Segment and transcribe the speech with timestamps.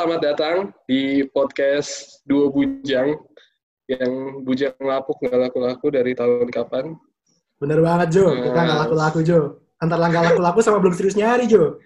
[0.00, 0.56] selamat datang
[0.88, 3.20] di podcast Dua Bujang
[3.84, 6.96] yang bujang lapuk nggak laku-laku dari tahun kapan.
[7.60, 8.88] Bener banget Jo, kita nggak Nah.
[8.88, 9.60] laku-laku Jo.
[9.76, 11.76] Antara nggak laku-laku sama belum serius nyari Jo.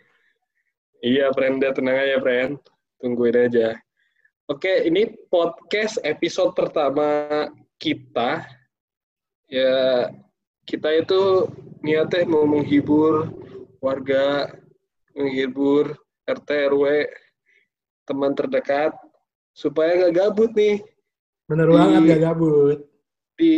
[1.02, 2.54] Iya, Friend, udah tenang aja, Friend.
[3.02, 3.74] Tungguin aja.
[4.46, 7.50] Oke, ini podcast episode pertama
[7.82, 8.46] kita.
[9.50, 10.06] Ya,
[10.70, 11.50] kita itu
[11.82, 13.34] niatnya mau menghibur
[13.82, 14.54] warga,
[15.18, 15.98] menghibur
[16.30, 17.10] RT RW,
[18.04, 18.92] teman terdekat,
[19.52, 20.80] supaya nggak gabut nih
[21.44, 22.78] Bener Di- banget gak gabut.
[23.36, 23.52] di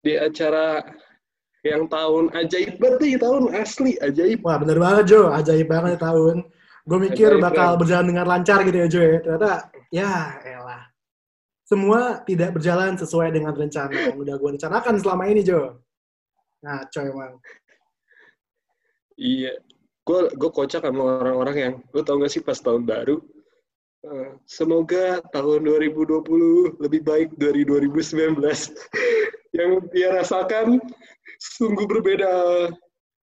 [0.00, 0.80] di acara
[1.60, 4.40] yang tahun ajaib banget nih, tahun asli ajaib.
[4.46, 6.46] Wah bener banget Jo, ajaib banget tahun.
[6.86, 7.80] Gue mikir Ajaib bakal banget.
[7.82, 9.16] berjalan dengan lancar gitu ya Jo ya.
[9.20, 9.52] Ternyata
[9.90, 10.10] ya
[10.46, 10.82] elah.
[11.66, 15.82] Semua tidak berjalan sesuai dengan rencana yang udah gue rencanakan selama ini Jo.
[16.62, 17.34] Nah coy emang.
[19.16, 19.52] Iya,
[20.06, 23.16] gue gue kocak sama orang-orang yang, lu tau gak sih pas tahun baru,
[24.46, 28.38] semoga tahun 2020 lebih baik dari 2019.
[29.56, 30.78] yang dia rasakan
[31.40, 32.68] sungguh berbeda.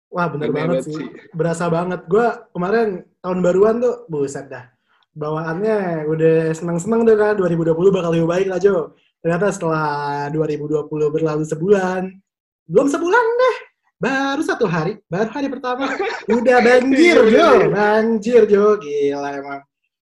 [0.09, 0.97] Wah bener banget sih.
[0.97, 1.07] sih.
[1.33, 2.05] Berasa banget.
[2.09, 4.65] Gue kemarin tahun baruan tuh, buset dah.
[5.13, 8.93] Bawaannya udah seneng-seneng deh kan, 2020 bakal lebih baik lah Jo.
[9.19, 12.07] Ternyata setelah 2020 berlalu sebulan,
[12.71, 13.55] belum sebulan deh,
[13.99, 15.91] baru satu hari, baru hari pertama,
[16.39, 17.69] udah banjir Iya, Jo, bener.
[17.75, 19.61] banjir Jo, gila emang.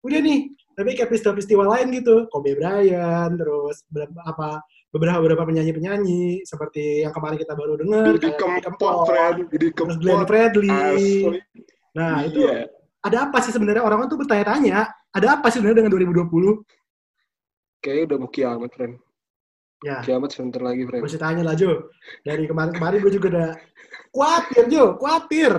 [0.01, 4.49] Udah nih, tapi kayak peristiwa-peristiwa lain gitu, Kobe Bryant, terus beberapa apa
[4.95, 9.07] beberapa beberapa penyanyi-penyanyi seperti yang kemarin kita baru dengar, kayak kempot,
[9.99, 10.27] Glenn.
[10.27, 10.71] Fredly.
[10.71, 11.43] Asli.
[11.95, 12.41] Nah, itu
[13.05, 16.63] ada apa sih sebenarnya orang tuh bertanya-tanya, ada apa sih sebenarnya dengan 2020?
[17.85, 18.95] Kayaknya udah mau kiamat, friend.
[19.85, 21.05] Ya, Kiamat sebentar lagi, friend.
[21.05, 21.93] gue tanya lah Jo.
[22.25, 23.51] Dari kemarin-kemarin gue juga udah
[24.17, 25.53] khawatir Jo, khawatir.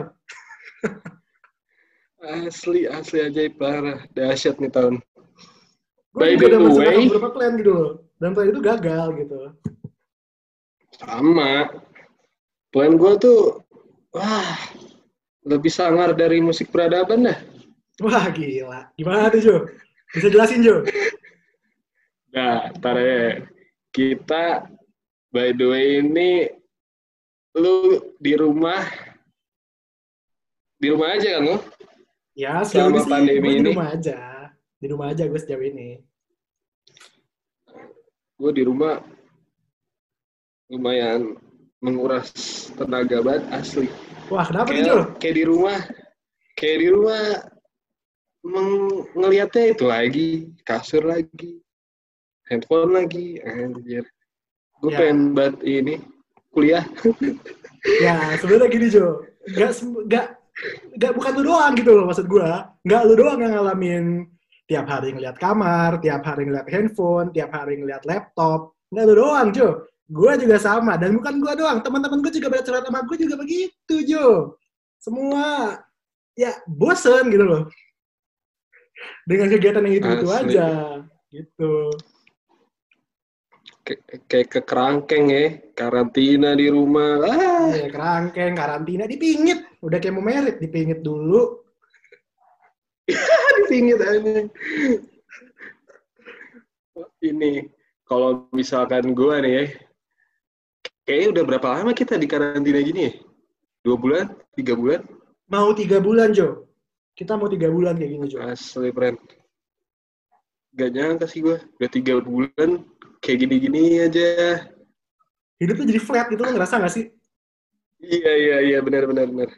[2.25, 4.01] Asli, asli ajaib parah.
[4.17, 4.97] Dahsyat nih tahun.
[6.15, 8.01] Gue By juga the way- beberapa plan gitu.
[8.17, 9.37] Dan plan itu gagal gitu.
[10.97, 11.69] Sama.
[12.71, 13.61] Plan gue tuh,
[14.15, 14.55] wah,
[15.43, 17.39] lebih sangar dari musik peradaban dah.
[18.03, 18.91] Wah gila.
[18.99, 19.55] Gimana tuh Jo?
[20.11, 20.83] Bisa jelasin Jo?
[22.35, 23.43] Nah, ntar ya.
[23.95, 24.67] Kita,
[25.31, 26.51] by the way ini,
[27.55, 28.83] lu di rumah,
[30.75, 31.57] di rumah aja kan lu?
[32.35, 34.19] Ya, sejauh Selama ini sih pandemi gue di rumah aja.
[34.75, 35.89] Di rumah aja gue sejauh ini.
[38.35, 38.99] Gue di rumah
[40.67, 41.39] lumayan
[41.79, 42.35] menguras
[42.75, 43.87] tenaga banget asli.
[44.27, 44.91] Wah, kenapa nih Jo?
[44.91, 45.77] Kayak, kayak di rumah,
[46.59, 47.23] kayak di rumah
[48.43, 50.29] meng- ngeliatnya itu lagi,
[50.67, 51.63] kasur lagi,
[52.51, 54.03] handphone lagi, anjir.
[54.83, 54.97] Gue Ya.
[54.99, 55.95] pengen banget ini
[56.51, 56.83] kuliah.
[58.03, 59.23] Ya, sebenarnya gini Jo.
[59.55, 60.03] Gak, sem-
[60.95, 62.49] gak, bukan lu doang gitu loh maksud gue.
[62.87, 64.05] Gak lu doang yang ngalamin
[64.65, 68.73] tiap hari ngeliat kamar, tiap hari ngeliat handphone, tiap hari ngeliat laptop.
[68.89, 69.85] Gak lu doang Jo.
[70.05, 70.97] Gue juga sama.
[70.97, 71.81] Dan bukan gue doang.
[71.81, 74.57] Teman-teman gue juga pada cerita sama gue juga begitu Jo.
[75.01, 75.77] Semua
[76.35, 77.63] ya bosen gitu loh.
[79.27, 80.55] Dengan kegiatan yang itu-itu Asli.
[80.55, 80.67] aja.
[81.29, 81.73] Gitu.
[83.85, 85.45] Kay- kayak ke kerangkeng ya,
[85.77, 87.21] karantina di rumah.
[87.21, 89.61] Ah, Ya, kerangkeng, karantina, dipingit.
[89.85, 91.61] Udah kayak mau merit, dipingit dulu.
[93.61, 94.49] dipingit aja.
[97.21, 97.69] Ini
[98.09, 99.65] kalau misalkan gua nih ya,
[101.05, 103.13] kayaknya udah berapa lama kita di karantina gini ya?
[103.85, 104.33] Dua bulan?
[104.57, 105.05] Tiga bulan?
[105.45, 106.65] Mau tiga bulan, Jo.
[107.13, 108.41] Kita mau tiga bulan kayak gini, Jo.
[108.41, 109.21] Asli, friend.
[110.73, 112.81] Gak nyangka sih gua, udah tiga bulan
[113.25, 114.61] kayak gini-gini aja.
[115.57, 117.09] Hidupnya jadi flat gitu, lo ngerasa gak sih?
[117.97, 119.49] Iya, iya, iya, benar, benar, benar.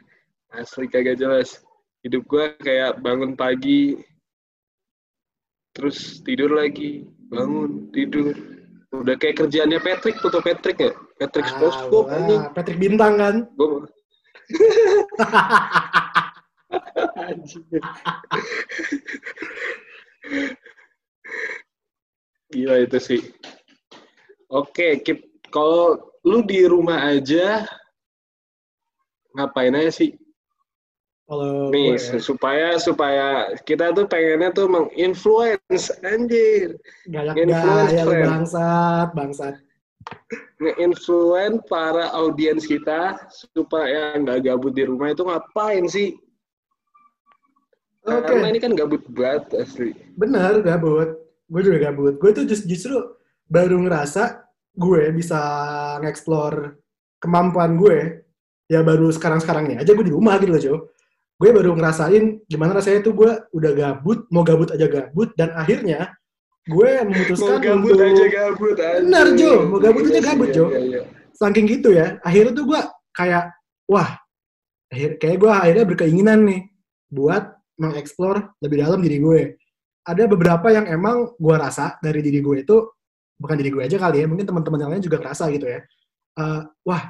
[0.56, 1.60] Asli kagak jelas.
[2.00, 4.00] Hidup gua kayak bangun pagi,
[5.76, 8.32] terus tidur lagi, bangun, tidur.
[8.88, 10.96] Udah kayak kerjaannya Patrick, foto Patrick ya?
[11.20, 11.44] Patrick.
[11.60, 13.44] Ah, Patrick Bintang kan?
[13.58, 13.84] Gua...
[17.18, 17.66] Anjing.
[22.48, 23.20] Gila itu sih.
[24.48, 25.28] Oke, Kip.
[25.48, 27.64] Kalau lu di rumah aja,
[29.36, 30.16] ngapain aja sih?
[31.28, 38.24] Kalau Nih, gue, ya, supaya supaya kita tuh pengennya tuh menginfluence anjir, gayak influence gaya
[38.24, 39.54] bangsat, bangsat.
[40.56, 43.20] nge-influence para audiens kita
[43.52, 46.16] supaya nggak gabut di rumah itu ngapain sih?
[48.08, 49.92] Oke, Karena ini kan gabut banget asli.
[50.16, 51.12] bener, gabut.
[51.52, 52.16] Gue juga gabut.
[52.16, 52.96] Gue tuh just, justru
[53.48, 54.44] baru ngerasa
[54.78, 55.40] gue bisa
[56.04, 56.78] nge-explore
[57.18, 58.22] kemampuan gue
[58.70, 60.76] ya baru sekarang-sekarang ini aja gue di rumah gitu loh Jo
[61.38, 66.10] gue baru ngerasain gimana rasanya tuh gue udah gabut, mau gabut aja gabut, dan akhirnya
[66.66, 68.06] gue memutuskan mau gabut untuk...
[68.10, 68.98] aja gabut aja.
[69.00, 69.52] Benar, Jo.
[69.70, 70.64] Mau gabut aja Iya, gabut, iya, Jo.
[70.68, 71.02] iya, iya.
[71.38, 72.80] Saking gitu ya, akhirnya tuh gue
[73.14, 73.54] kayak,
[73.86, 74.18] wah,
[74.90, 76.60] akhir, kayak gue akhirnya berkeinginan nih
[77.06, 79.40] buat mengeksplor lebih dalam diri gue.
[80.02, 82.76] Ada beberapa yang emang gue rasa dari diri gue itu,
[83.38, 85.80] bukan diri gue aja kali ya, mungkin teman-teman yang lain juga ngerasa gitu ya.
[86.38, 87.02] Eh, wah,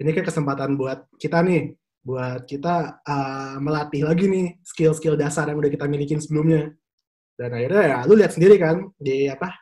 [0.00, 5.60] ini kan kesempatan buat kita nih, buat kita eh, melatih lagi nih skill-skill dasar yang
[5.60, 6.72] udah kita milikin sebelumnya.
[7.36, 9.52] Dan akhirnya ya, lu lihat sendiri kan di apa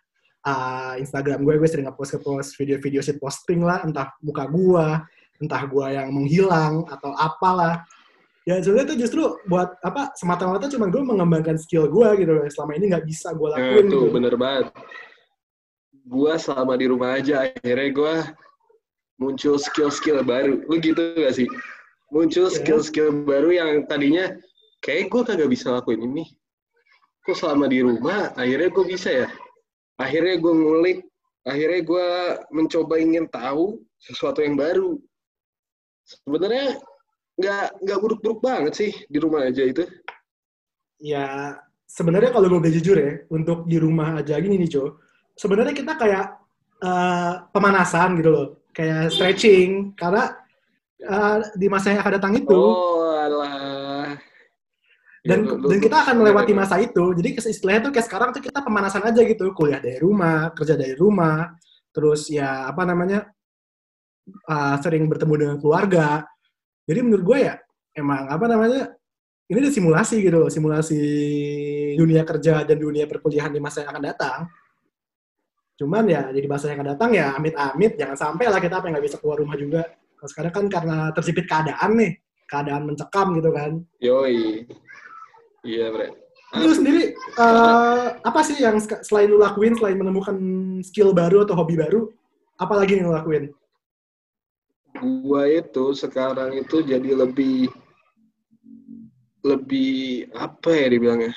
[0.46, 4.86] uh, Instagram gue, gue sering nge-post post video-video shit posting lah, entah muka gue,
[5.42, 7.82] entah gue yang menghilang atau apalah.
[8.44, 12.44] Ya sebenarnya itu justru buat apa semata-mata cuma gue mengembangkan skill gue gitu loh.
[12.52, 14.12] Selama ini nggak bisa gue Nah, lakuin tuh gitu.
[14.12, 14.66] bener banget.
[16.04, 18.14] Gua selama di rumah aja, akhirnya gua
[19.16, 20.60] muncul skill-skill baru.
[20.68, 21.48] Lu gitu gak sih?
[22.12, 22.54] Muncul Iya.
[22.60, 24.36] skill-skill baru yang tadinya
[24.84, 26.24] kayak gue kagak bisa lakuin ini.
[27.24, 29.28] Kok selama di rumah, akhirnya gue bisa ya?
[29.96, 30.98] Akhirnya gue ngulik,
[31.48, 32.06] akhirnya gue
[32.52, 35.00] mencoba ingin tahu sesuatu yang baru.
[36.04, 36.78] Sebenarnya
[37.40, 39.88] nggak nggak buruk-buruk banget sih di rumah aja itu.
[41.00, 41.56] Ya
[41.88, 45.00] sebenarnya kalau gue jujur ya, untuk di rumah aja gini nih Jo,
[45.34, 46.26] sebenarnya kita kayak
[46.80, 49.92] eh, pemanasan gitu loh, kayak stretching.
[49.94, 50.32] Karena
[50.98, 54.14] eh, di masa yang akan datang itu Oh, alah.
[55.24, 57.12] dan Ya, lu- dan kita akan melewati masa itu.
[57.16, 59.50] Jadi istilahnya tuh kayak sekarang tuh kita pemanasan aja gitu.
[59.56, 61.48] Kuliah dari rumah kerja dari rumah.
[61.94, 63.24] Terus ya apa namanya
[64.48, 66.26] uh, sering bertemu dengan keluarga.
[66.84, 67.54] Jadi menurut gue ya
[67.96, 68.92] emang apa namanya
[69.48, 71.00] ini udah simulasi gitu simulasi
[71.96, 74.38] dunia kerja dan dunia perkuliahan di masa yang akan datang
[75.74, 79.06] cuman ya jadi masa yang akan datang ya amit-amit jangan sampai lah kita apa nggak
[79.06, 79.82] bisa keluar rumah juga
[80.14, 82.12] Kalau sekarang kan karena terjepit keadaan nih
[82.46, 84.64] keadaan mencekam gitu kan Yoi.
[85.64, 86.08] Iya, Bre.
[86.54, 90.36] Lu sendiri eh, apa sih yang selain lu lakuin selain menemukan
[90.86, 92.12] skill baru atau hobi baru,
[92.60, 93.50] apa lagi yang lu lakuin?
[95.02, 97.66] Gua itu sekarang itu jadi lebih
[99.42, 101.34] lebih apa ya dibilangnya?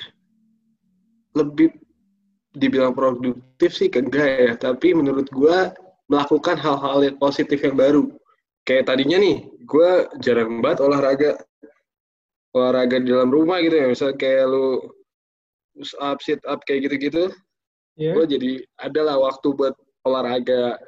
[1.34, 1.74] Lebih
[2.56, 5.72] dibilang produktif sih enggak ya, tapi menurut gua
[6.08, 8.08] melakukan hal-hal yang positif yang baru.
[8.64, 11.30] Kayak tadinya nih, gua jarang banget olahraga
[12.56, 14.80] olahraga di dalam rumah gitu ya, misalnya kayak lu
[15.76, 17.28] push up, sit up kayak gitu-gitu.
[17.98, 18.14] Ya.
[18.14, 19.74] gue jadi adalah waktu buat
[20.06, 20.78] olahraga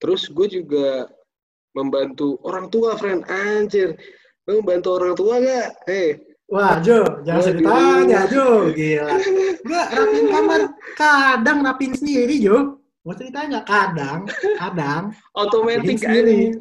[0.00, 1.04] terus gue juga
[1.76, 3.92] membantu orang tua friend anjir
[4.48, 5.68] lu membantu orang tua gak?
[5.84, 6.16] Hei,
[6.48, 7.60] Wah, Jo, jangan usah Waduh.
[7.60, 8.46] ditanya, Jo.
[8.72, 9.08] Gila.
[9.68, 10.60] Gua rapin kamar,
[10.96, 12.80] kadang rapin sendiri, Jo.
[13.04, 14.20] Gak usah ditanya, kadang,
[14.56, 15.02] kadang,
[15.32, 16.56] otomatis sendiri.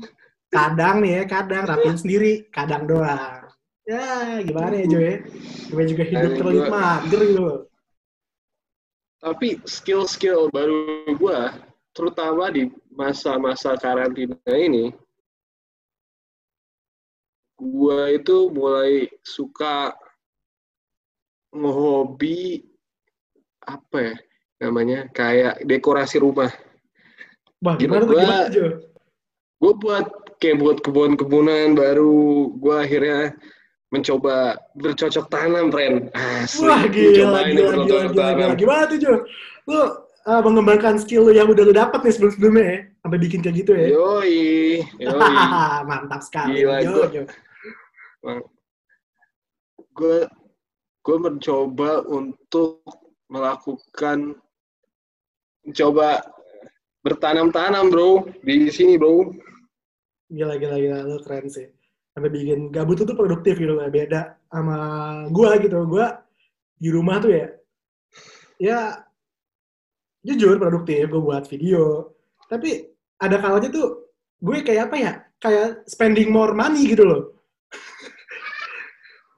[0.47, 3.47] kadang nih ya, kadang rapin sendiri, kadang doang.
[3.87, 5.15] Ya, gimana ya, Jo ya?
[5.71, 7.39] Gue juga hidup Aduh, terlalu gua- mager gitu.
[7.39, 7.59] loh.
[9.17, 10.79] Tapi skill-skill baru
[11.09, 11.39] gue,
[11.91, 14.91] terutama di masa-masa karantina ini,
[17.57, 19.97] gue itu mulai suka
[21.49, 22.61] ngehobi
[23.65, 24.15] apa ya
[24.61, 26.49] namanya kayak dekorasi rumah.
[27.61, 28.37] Wah, gimana tuh, gimana,
[29.57, 30.05] gue buat
[30.37, 33.33] kayak buat kebun-kebunan baru gue akhirnya
[33.89, 38.55] mencoba bercocok tanam friend asli Wah, gila, gila, gila, gila, gila.
[38.59, 39.13] Gimana tuh, Jo?
[39.65, 39.79] Lu
[40.27, 42.79] uh, mengembangkan skill lu yang udah lu dapat nih sebelum-sebelumnya ya?
[43.01, 43.87] Sampai bikin kayak gitu ya?
[43.95, 44.37] yoi
[44.99, 45.35] yoi
[45.89, 47.23] Mantap sekali, Gila, Jo, Jo.
[49.93, 50.17] Gue
[51.05, 52.81] gue mencoba untuk
[53.29, 54.35] melakukan
[55.75, 56.23] coba
[57.03, 59.31] bertanam-tanam bro di sini bro
[60.27, 60.99] Gila, gila, gila.
[61.07, 61.67] Lu keren sih.
[62.11, 63.87] Sampai bikin gabut itu produktif gitu lah.
[63.87, 64.77] Beda sama
[65.31, 65.87] gua gitu.
[65.87, 66.19] Gua
[66.77, 67.47] di rumah tuh ya,
[68.61, 68.79] ya
[70.27, 71.07] jujur produktif.
[71.07, 72.11] Gue buat video.
[72.51, 72.91] Tapi
[73.23, 74.11] ada kalanya tuh
[74.43, 75.13] gue kayak apa ya?
[75.37, 77.36] Kayak spending more money gitu loh.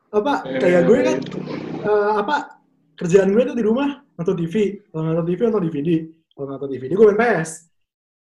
[0.10, 1.18] Apa kayak gue kan
[1.86, 2.36] eh, apa
[2.98, 5.90] kerjaan gue tuh di rumah nonton TV kalau nonton TV nonton DVD
[6.34, 7.70] kalau nonton DVD gue main PS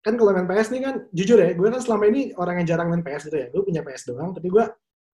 [0.04, 2.88] kan kalau main PS nih kan jujur ya gue kan selama ini orang yang jarang
[2.92, 3.46] main PS gitu ya.
[3.48, 4.64] Gue punya PS doang tapi gue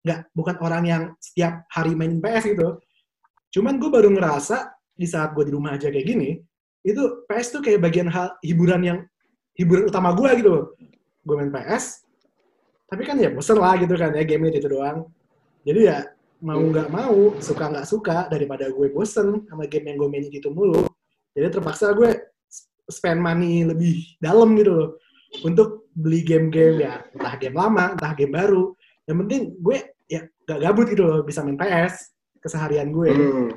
[0.01, 2.81] nggak bukan orang yang setiap hari main PS gitu.
[3.53, 6.41] Cuman gue baru ngerasa di saat gue di rumah aja kayak gini
[6.81, 8.99] itu PS tuh kayak bagian hal hiburan yang
[9.55, 10.73] hiburan utama gue gitu
[11.23, 12.07] gue main PS
[12.89, 15.05] tapi kan ya bosen lah gitu kan ya game itu doang.
[15.61, 16.01] Jadi ya
[16.39, 20.51] mau nggak mau suka nggak suka daripada gue bosen sama game yang gue mainin gitu
[20.55, 20.87] mulu
[21.35, 22.15] jadi terpaksa gue
[22.89, 24.89] spend money lebih dalam gitu loh
[25.45, 28.71] untuk beli game-game ya entah game lama entah game baru
[29.05, 29.77] yang penting gue
[30.09, 33.09] ya gak gabut gitu loh, bisa main PS keseharian gue.
[33.13, 33.49] Hmm.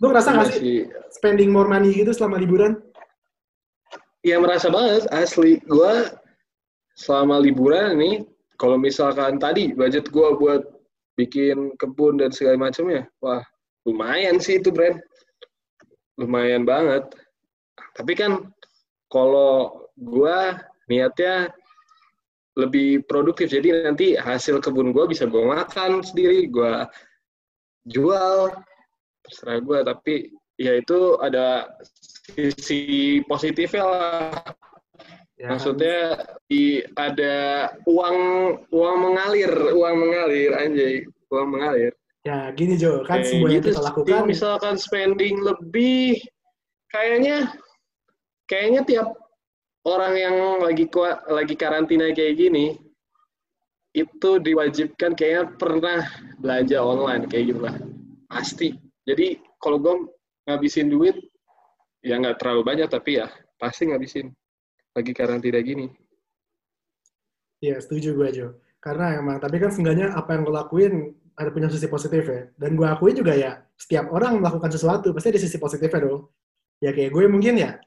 [0.00, 0.78] Lu ngerasa Iya nggak sih sih.
[1.12, 2.80] spending more money gitu selama liburan?
[4.22, 5.62] Ya merasa banget asli.
[5.66, 6.18] Gua
[6.98, 8.16] selama liburan nih,
[8.58, 10.62] kalau misalkan tadi budget gua buat
[11.18, 13.42] bikin kebun dan segala macamnya, wah
[13.82, 15.02] lumayan sih itu brand.
[16.14, 17.10] Lumayan banget.
[17.98, 18.46] Tapi kan
[19.10, 21.50] kalau gua niatnya
[22.54, 26.86] lebih produktif, jadi nanti hasil kebun gua bisa gua makan sendiri, gua
[27.86, 28.54] jual,
[29.26, 29.78] terserah gua.
[29.82, 31.66] Tapi ya itu ada
[32.34, 34.38] sisi positifnya lah.
[35.38, 35.98] Ya, Maksudnya
[36.50, 38.16] di ada uang
[38.74, 41.94] uang mengalir, uang mengalir anjay, uang mengalir.
[42.26, 46.18] ya gini Jo, kan Kayak semua yang gitu kita lakukan misalkan spending lebih
[46.90, 47.54] kayaknya
[48.50, 49.08] kayaknya tiap
[49.86, 52.74] orang yang lagi kua- lagi karantina kayak gini
[53.94, 56.00] itu diwajibkan kayaknya pernah
[56.42, 57.76] belanja online kayak gitu lah.
[58.28, 58.74] Pasti.
[59.08, 59.94] Jadi kalau gue
[60.50, 61.16] ngabisin duit
[62.02, 64.34] ya nggak terlalu banyak tapi ya pasti ngabisin
[64.98, 65.86] lagi karantina gini.
[67.62, 68.48] Iya, setuju gue, Jo.
[68.78, 72.50] Karena emang, tapi kan seenggaknya apa yang lo lakuin ada punya sisi positif ya.
[72.54, 76.30] Dan gue akui juga ya, setiap orang melakukan sesuatu, pasti ada sisi positifnya dong.
[76.78, 77.78] Ya kayak gue mungkin ya,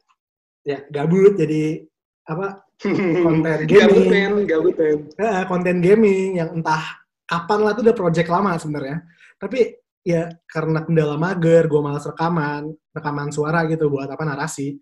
[0.67, 1.87] ya gabut jadi
[2.27, 2.63] apa
[3.25, 3.77] Konten gaming.
[3.77, 4.99] Gabut men, gabut men.
[5.13, 6.81] eh, konten gaming yang entah
[7.29, 9.05] kapan lah itu udah project lama sebenarnya.
[9.37, 14.81] Tapi ya karena kendala mager, gue malas rekaman, rekaman suara gitu buat apa narasi.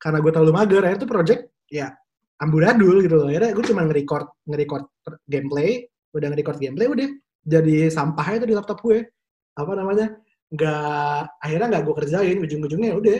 [0.00, 1.92] Karena gue terlalu mager, akhirnya itu project ya
[2.40, 3.28] amburadul gitu loh.
[3.28, 4.84] Akhirnya gue cuma nge-record, nge-record
[5.28, 5.84] gameplay,
[6.16, 7.08] udah nge-record gameplay, udah
[7.44, 9.04] jadi sampahnya itu di laptop gue.
[9.60, 10.16] Apa namanya?
[10.50, 13.18] Nggak, akhirnya nggak gue kerjain, ujung-ujungnya ya udah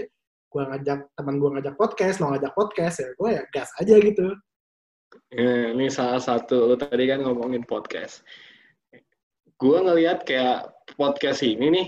[0.50, 4.26] gue ngajak teman gue ngajak podcast, lo ngajak podcast ya gue ya gas aja gitu.
[5.30, 8.26] Ya, ini salah satu, tadi kan ngomongin podcast.
[9.54, 11.86] Gue ngelihat kayak podcast ini nih,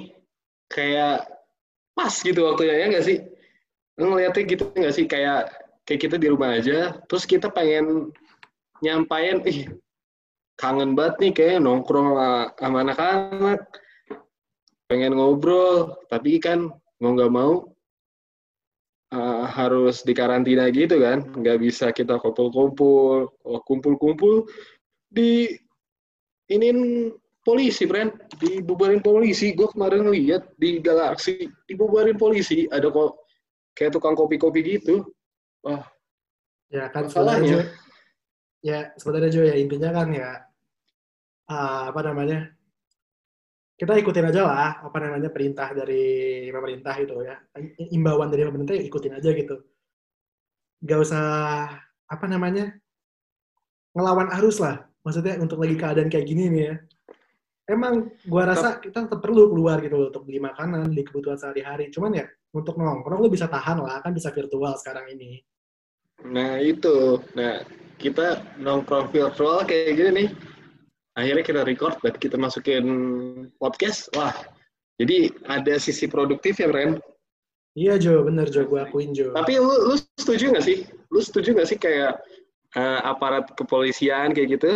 [0.71, 1.27] kayak
[1.91, 3.19] pas gitu waktunya, ya nggak sih?
[4.01, 5.05] Lu ngeliatnya gitu nggak sih?
[5.05, 8.15] Kayak kayak kita di rumah aja, terus kita pengen
[8.83, 9.67] nyampain, ih
[10.59, 13.61] kangen banget nih kayak nongkrong sama- sama anak-anak,
[14.87, 16.71] pengen ngobrol, tapi kan
[17.03, 17.53] mau nggak mau
[19.11, 23.31] uh, harus dikarantina gitu kan, nggak bisa kita kumpul-kumpul,
[23.67, 24.47] kumpul-kumpul
[25.11, 25.51] di
[26.51, 27.11] inin
[27.43, 29.51] polisi, friend, dibubarin polisi.
[29.51, 33.22] Gue kemarin lihat di Galaxy, dibubarin polisi, ada kok
[33.73, 35.07] kayak tukang kopi-kopi gitu.
[35.65, 35.87] Wah,
[36.73, 37.45] Ya kan Masalahnya.
[37.45, 37.61] sebenarnya Jo,
[38.65, 40.29] ya sebenarnya Jo ya intinya kan ya
[41.53, 42.49] ah, apa namanya
[43.77, 47.37] kita ikutin aja lah apa namanya perintah dari pemerintah itu ya.
[47.93, 49.57] Imbauan dari pemerintah ya ikutin aja gitu.
[50.83, 51.27] Gak usah
[52.09, 52.73] apa namanya
[53.93, 54.89] ngelawan arus lah.
[55.05, 56.75] Maksudnya untuk lagi keadaan kayak gini nih ya
[57.73, 61.89] emang gua rasa kita tetap perlu keluar gitu loh untuk beli makanan beli kebutuhan sehari-hari
[61.89, 65.41] cuman ya untuk nongkrong lu bisa tahan lah kan bisa virtual sekarang ini
[66.23, 67.19] nah itu.
[67.35, 67.67] Nah,
[67.99, 70.29] kita nongkrong virtual kayak gini nih.
[71.19, 72.87] Akhirnya kita record dan kita masukin
[73.61, 74.09] podcast.
[74.17, 74.33] Wah,
[74.97, 77.03] jadi ada sisi produktif ya, friend.
[77.73, 79.33] Iya Jo, bener Jo, gue akuin Jo.
[79.33, 80.85] Tapi lu, lu setuju nggak sih?
[81.09, 82.21] Lu setuju nggak sih kayak
[82.77, 84.73] eh, aparat kepolisian kayak gitu?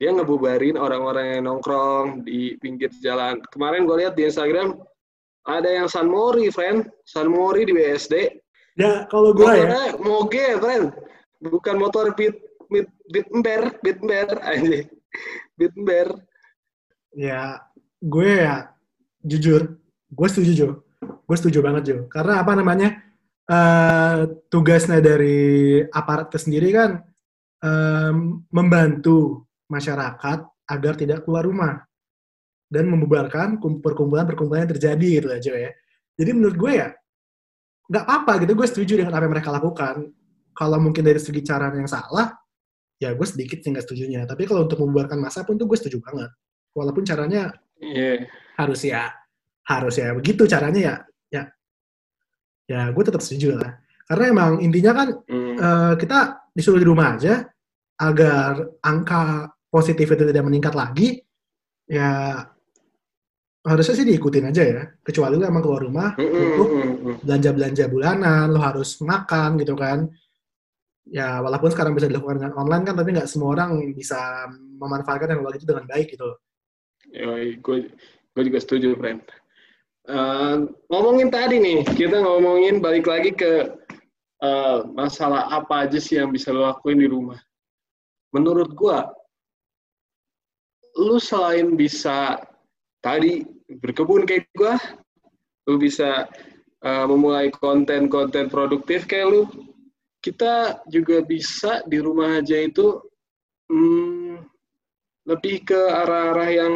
[0.00, 3.40] Dia ngebubarin orang-orang yang nongkrong di pinggir jalan.
[3.52, 4.80] Kemarin gue lihat di Instagram
[5.46, 6.88] ada yang San Mori, friend.
[7.04, 8.14] San Mori di BSD.
[8.76, 10.92] Ya kalau gue ya, moge, friend.
[11.40, 12.36] Bukan motor beat
[12.72, 14.80] beat beat ember, beat ember aja.
[15.56, 16.08] Beat ember.
[17.16, 17.64] ya
[17.96, 18.68] gue ya
[19.24, 19.80] jujur,
[20.12, 20.68] gue setuju Jo.
[21.24, 21.96] Gue setuju banget Jo.
[22.12, 23.00] Karena apa namanya,
[23.48, 26.90] eh, tugasnya dari aparat itu sendiri kan
[27.64, 31.82] em, membantu masyarakat agar tidak keluar rumah
[32.66, 35.70] dan membubarkan kum- perkumpulan-perkumpulan yang terjadi gitu aja ya.
[36.18, 36.88] Jadi menurut gue ya
[37.86, 38.52] nggak apa-apa gitu.
[38.58, 40.10] Gue setuju dengan apa yang mereka lakukan.
[40.56, 42.32] Kalau mungkin dari segi cara yang salah,
[42.98, 44.24] ya gue sedikit sih nggak setujunya.
[44.26, 46.30] Tapi kalau untuk membubarkan masa pun tuh gue setuju banget.
[46.74, 48.24] Walaupun caranya Iya.
[48.56, 49.12] harus ya
[49.68, 50.94] harus ya begitu caranya ya
[51.28, 51.42] ya
[52.66, 53.76] ya gue tetap setuju lah.
[54.06, 55.54] Karena emang intinya kan Hmm.
[55.58, 56.18] eh, kita
[56.56, 57.44] disuruh di rumah aja
[58.00, 61.20] agar angka positif itu tidak meningkat lagi.
[61.84, 62.40] Ya
[63.60, 64.82] harusnya sih diikutin aja ya.
[65.04, 66.68] Kecuali lu emang keluar rumah untuk
[67.20, 70.08] belanja-belanja bulanan, lo harus makan gitu kan.
[71.06, 74.48] Ya walaupun sekarang bisa dilakukan dengan online kan, tapi nggak semua orang bisa
[74.80, 76.30] memanfaatkan teknologi itu dengan baik gitu.
[77.12, 77.76] Yoi, gue
[78.34, 79.22] gue juga setuju, friend.
[80.06, 80.56] Eh,
[80.90, 83.70] ngomongin tadi nih, kita ngomongin balik lagi ke
[84.42, 87.38] eh, masalah apa aja sih yang bisa lo lakuin di rumah.
[88.34, 88.98] Menurut gue,
[90.96, 92.40] lu selain bisa
[93.04, 94.80] tadi berkebun kayak gua,
[95.68, 96.24] lu bisa
[96.82, 99.42] uh, memulai konten-konten produktif kayak lu,
[100.24, 102.98] kita juga bisa di rumah aja itu
[103.68, 104.42] hmm,
[105.28, 106.74] lebih ke arah-arah yang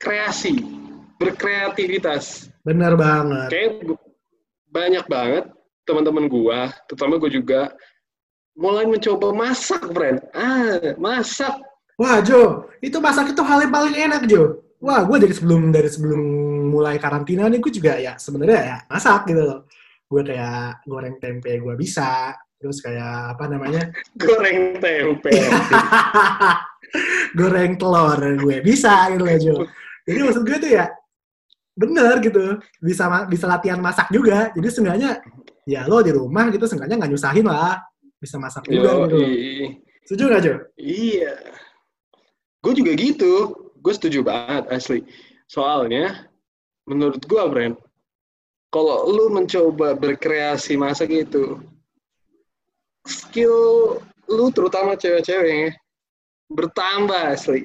[0.00, 0.62] kreasi,
[1.20, 2.48] berkreativitas.
[2.64, 3.48] Bener banget.
[3.52, 3.72] Kayak
[4.68, 5.44] banyak banget
[5.84, 7.60] teman-teman gua, terutama gua juga
[8.58, 10.18] mulai mencoba masak, friend.
[10.34, 11.54] Ah, masak.
[11.94, 14.66] Wah, Jo, itu masak itu hal yang paling enak, Jo.
[14.82, 16.22] Wah, gue dari sebelum dari sebelum
[16.74, 19.60] mulai karantina nih, gue juga ya sebenarnya ya masak gitu loh.
[20.10, 23.90] Gue kayak goreng tempe gue bisa, terus kayak apa namanya?
[24.22, 25.34] goreng tempe.
[27.38, 29.56] goreng telur gue bisa gitu loh, Jo.
[30.06, 30.86] Jadi maksud gue tuh ya
[31.78, 34.50] bener gitu, bisa bisa latihan masak juga.
[34.54, 35.18] Jadi seenggaknya
[35.66, 37.76] ya lo di rumah gitu seenggaknya nggak nyusahin lah
[38.18, 39.18] bisa masak juga Yo, gitu.
[40.06, 40.54] Setuju gak, Jo?
[40.78, 41.34] Iya.
[42.64, 43.32] Gue juga gitu.
[43.78, 45.06] Gue setuju banget, asli.
[45.46, 46.26] Soalnya,
[46.84, 47.76] menurut gue, Brand,
[48.68, 51.62] kalau lu mencoba berkreasi masak itu,
[53.06, 53.96] skill
[54.28, 55.72] lu terutama cewek-cewek
[56.52, 57.64] bertambah asli.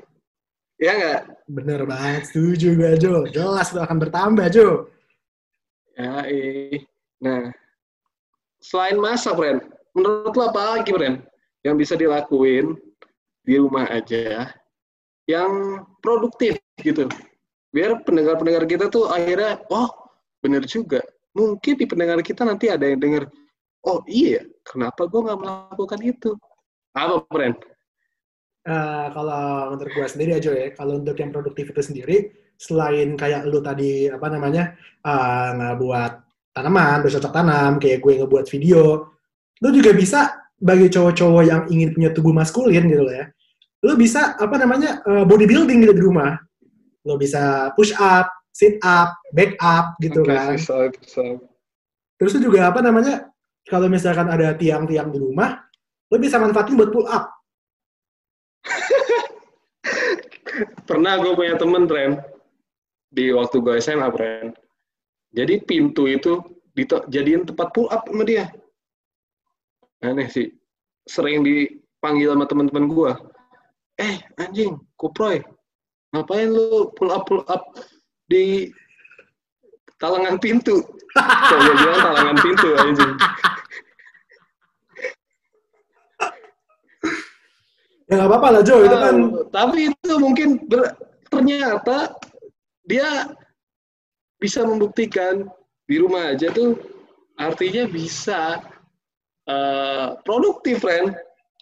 [0.79, 1.21] Ya nggak?
[1.47, 3.15] Bener banget, setuju gue, Jo.
[3.31, 4.87] Jelas lu akan bertambah, Jo.
[5.97, 6.83] Ya, iya.
[7.23, 7.55] Nah,
[8.59, 11.21] selain masak, Brand, menurut lo apa lagi, Bren,
[11.61, 12.75] yang bisa dilakuin
[13.45, 14.51] di rumah aja
[15.29, 17.07] yang produktif gitu?
[17.73, 19.89] Biar pendengar-pendengar kita tuh akhirnya, oh
[20.43, 21.01] bener juga.
[21.33, 23.25] Mungkin di pendengar kita nanti ada yang denger,
[23.89, 26.31] oh iya, kenapa gue nggak melakukan itu?
[26.93, 27.57] Apa, Bren?
[28.63, 32.17] Uh, kalau menurut gue sendiri aja ya, kalau untuk yang produktif itu sendiri,
[32.55, 36.11] selain kayak lu tadi apa namanya uh, nggak buat
[36.53, 39.12] tanaman, bercocok tanam, kayak gue ngebuat video,
[39.61, 43.27] lu juga bisa bagi cowok-cowok yang ingin punya tubuh maskulin gitu loh ya
[43.83, 46.39] lu bisa apa namanya uh, bodybuilding gitu di rumah.
[47.03, 50.55] Lu bisa push up sit up back up gitu okay, kan.
[50.55, 51.23] bisa, bisa.
[52.15, 53.27] terus lu juga apa namanya
[53.65, 55.57] kalau misalkan ada tiang-tiang di rumah
[56.13, 57.33] lu bisa manfaatin buat pull up.
[60.87, 62.21] Pernah gue punya temen tren
[63.09, 64.53] di waktu gue SMA tren
[65.33, 66.39] jadi pintu itu
[67.09, 68.53] jadiin tempat pull up sama dia
[70.03, 70.51] aneh sih.
[71.07, 73.11] Sering dipanggil sama teman-teman gue
[74.01, 75.37] eh anjing kuproy
[76.13, 77.73] ngapain lu pull up pull up
[78.29, 78.69] di
[80.01, 80.81] talangan pintu?
[81.13, 83.13] Saya bilang talangan pintu anjing?
[88.09, 88.75] Ya nggak apa-apa lah Jo.
[88.85, 89.15] Itu kan
[89.49, 90.93] tapi itu mungkin ber,
[91.29, 92.13] ternyata
[92.85, 93.31] dia
[94.37, 95.47] bisa membuktikan
[95.87, 96.75] di rumah aja tuh
[97.39, 98.59] artinya bisa
[99.47, 101.15] uh, produktif, friend.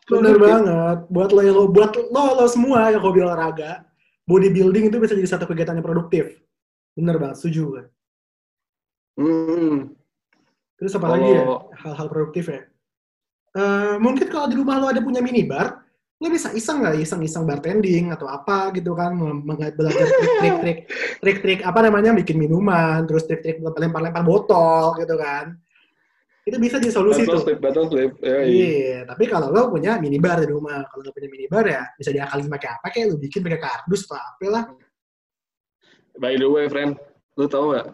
[0.09, 1.07] Bener banget.
[1.07, 3.85] Buat lo, lo, buat lo, lo semua yang hobi olahraga,
[4.27, 6.35] bodybuilding itu bisa jadi satu kegiatan yang produktif.
[6.97, 7.85] Bener banget, setuju kan?
[9.21, 9.75] Hmm.
[10.81, 11.11] Terus apa oh.
[11.13, 11.43] lagi ya?
[11.85, 12.61] Hal-hal produktif ya?
[13.51, 15.83] Uh, mungkin kalau di rumah lo ada punya minibar,
[16.21, 19.17] lo bisa iseng nggak iseng-iseng bartending atau apa gitu kan
[19.73, 20.05] belajar
[20.37, 20.85] trik-trik
[21.17, 25.57] trik-trik apa namanya bikin minuman terus trik-trik lempar-lempar botol gitu kan
[26.41, 27.43] itu bisa jadi solusi battle tuh.
[27.45, 28.12] Slip, battle slip.
[28.17, 28.49] Ya, iya.
[28.49, 32.49] iya, tapi kalau lo punya minibar di rumah, kalau lo punya minibar ya bisa diakalin
[32.49, 34.65] pakai apa kayak lo bikin pakai kardus atau apa lah.
[36.17, 36.97] By the way, friend,
[37.38, 37.88] lo tau gak?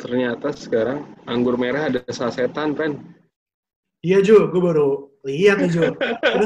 [0.00, 2.96] Ternyata sekarang anggur merah ada sasetan, friend.
[4.00, 4.48] Iya, Jo.
[4.48, 5.92] Gue baru lihat nih, Jo.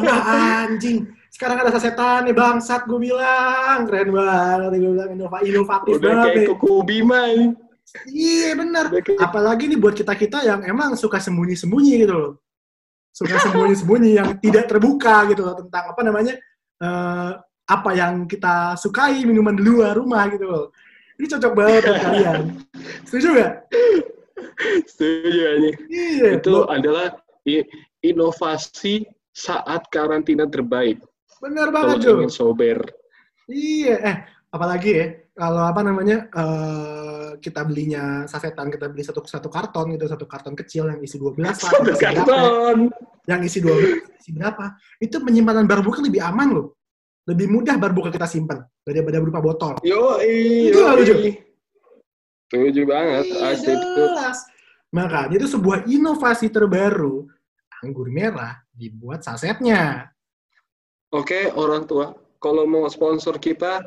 [0.02, 0.18] Udah
[0.66, 1.06] anjing.
[1.30, 3.86] Sekarang ada sasetan nih, bangsat gue bilang.
[3.86, 4.74] Keren banget.
[4.74, 6.02] Gue bilang inovatif Udah banget.
[6.02, 7.46] Udah kayak kuku bima ini.
[8.10, 8.90] Iya benar.
[9.22, 12.32] Apalagi nih buat kita-kita yang emang suka sembunyi-sembunyi gitu loh.
[13.14, 16.34] Suka sembunyi-sembunyi yang tidak terbuka gitu loh tentang apa namanya
[16.82, 20.64] uh, apa yang kita sukai minuman di luar rumah gitu loh.
[21.14, 22.40] Ini cocok banget buat kalian.
[23.06, 23.52] Setuju gak?
[24.90, 25.70] Setuju aja.
[25.86, 26.28] Iya.
[26.42, 27.14] Itu adalah
[28.02, 30.98] inovasi saat karantina terbaik.
[31.38, 32.18] Benar banget, Jo.
[32.18, 32.78] ingin sober.
[33.46, 34.16] Iya, eh
[34.48, 40.06] apalagi ya kalau apa namanya uh, kita belinya sasetan kita beli satu satu karton gitu
[40.06, 42.88] satu karton kecil yang isi 12 lah satu karton.
[43.26, 44.78] Yang isi 12 isi berapa?
[45.02, 46.66] Itu penyimpanan barbuka lebih aman loh.
[47.26, 49.74] Lebih mudah barbuka kita simpan daripada berupa botol.
[49.82, 51.44] Yo itu nggak lucu
[52.54, 54.38] setuju banget iya, jelas.
[54.94, 57.26] makanya itu sebuah inovasi terbaru.
[57.82, 60.08] Anggur merah dibuat sasetnya.
[61.12, 63.84] Oke orang tua kalau mau sponsor kita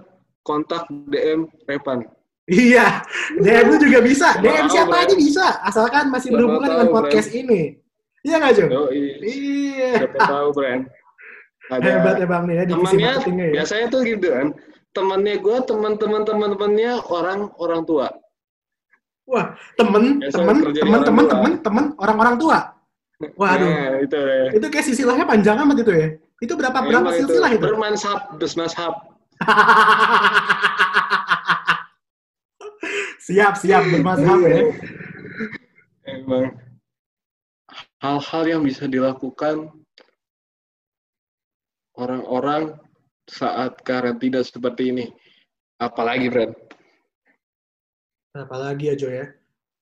[0.47, 2.07] kontak DM Repan.
[2.47, 3.03] Iya,
[3.43, 4.39] DM lu juga bisa.
[4.39, 7.75] DM siapa aja bisa, asalkan masih berhubungan dengan podcast ini.
[8.23, 8.87] Iya nggak, Jo?
[8.95, 10.07] iya.
[10.07, 10.87] Siapa tahu, Bren.
[11.67, 13.51] ada Hebat ya Bang ya temannya ya.
[13.59, 14.47] biasanya tuh gitu kan
[14.95, 18.07] temannya gue teman-teman teman-temannya orang orang tua
[19.27, 22.71] Wah, temen, temen, temen, temen, temen, temen, orang-orang tua.
[23.35, 26.07] Waduh, nah itu deh itu kayak silsilahnya panjang amat itu ya.
[26.39, 27.59] Itu berapa berapa Emang itu silsilah itu?
[27.59, 29.06] bermanshab bermashab
[33.27, 34.61] siap, siap bermazhab ya.
[36.07, 36.55] emang
[37.99, 39.67] hal-hal yang bisa dilakukan
[41.97, 42.77] orang-orang
[43.27, 45.11] saat karantina seperti ini
[45.81, 46.55] apalagi friend
[48.37, 49.25] Apalagi ya Jo ya.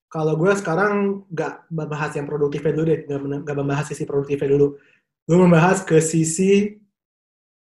[0.07, 2.99] Kalau gue sekarang nggak membahas yang produktifnya dulu deh,
[3.43, 4.79] nggak membahas sisi produktifnya dulu.
[5.27, 6.79] Gue membahas ke sisi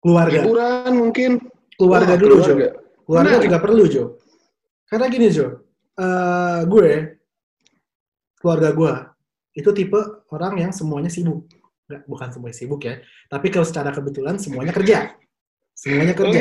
[0.03, 0.43] keluarga.
[0.43, 1.31] liburan mungkin
[1.79, 2.43] Keluarga Wah, dulu Jo.
[2.43, 2.69] keluarga.
[3.03, 3.45] Keluarga Menarik.
[3.45, 4.03] juga perlu Jo.
[4.85, 5.47] Karena gini Jo,
[5.95, 6.89] eh, gue
[8.37, 8.93] keluarga gue
[9.53, 11.45] itu tipe orang yang semuanya sibuk.
[11.83, 12.95] Nggak, bukan semuanya sibuk ya,
[13.27, 15.13] tapi kalau secara kebetulan semuanya kerja.
[15.73, 16.39] Semuanya kerja.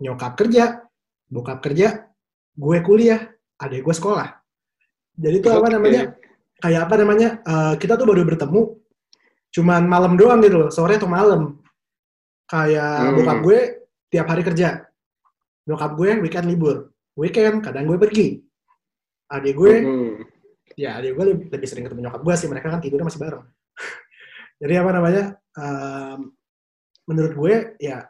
[0.00, 0.80] Nyokap kerja,
[1.28, 2.08] bokap kerja,
[2.56, 4.32] gue kuliah, adik gue sekolah.
[5.20, 6.16] Jadi itu apa namanya?
[6.56, 7.28] Kayak apa namanya?
[7.42, 8.78] eh, kita tuh baru bertemu
[9.50, 11.58] cuman malam doang gitu loh, sore atau malam.
[12.46, 13.14] Kayak Hmm.
[13.18, 13.60] bokap gue
[14.10, 14.84] tiap hari kerja.
[15.70, 16.90] Nyokap gue weekend libur.
[17.14, 18.26] Weekend kadang gue pergi.
[19.30, 20.14] Adik gue, Hmm.
[20.74, 22.48] ya adik gue lebih, lebih sering ketemu nyokap gue sih.
[22.50, 23.44] Mereka kan tidurnya masih bareng.
[24.60, 25.24] Jadi apa namanya?
[25.50, 26.30] em,
[27.10, 28.06] menurut gue ya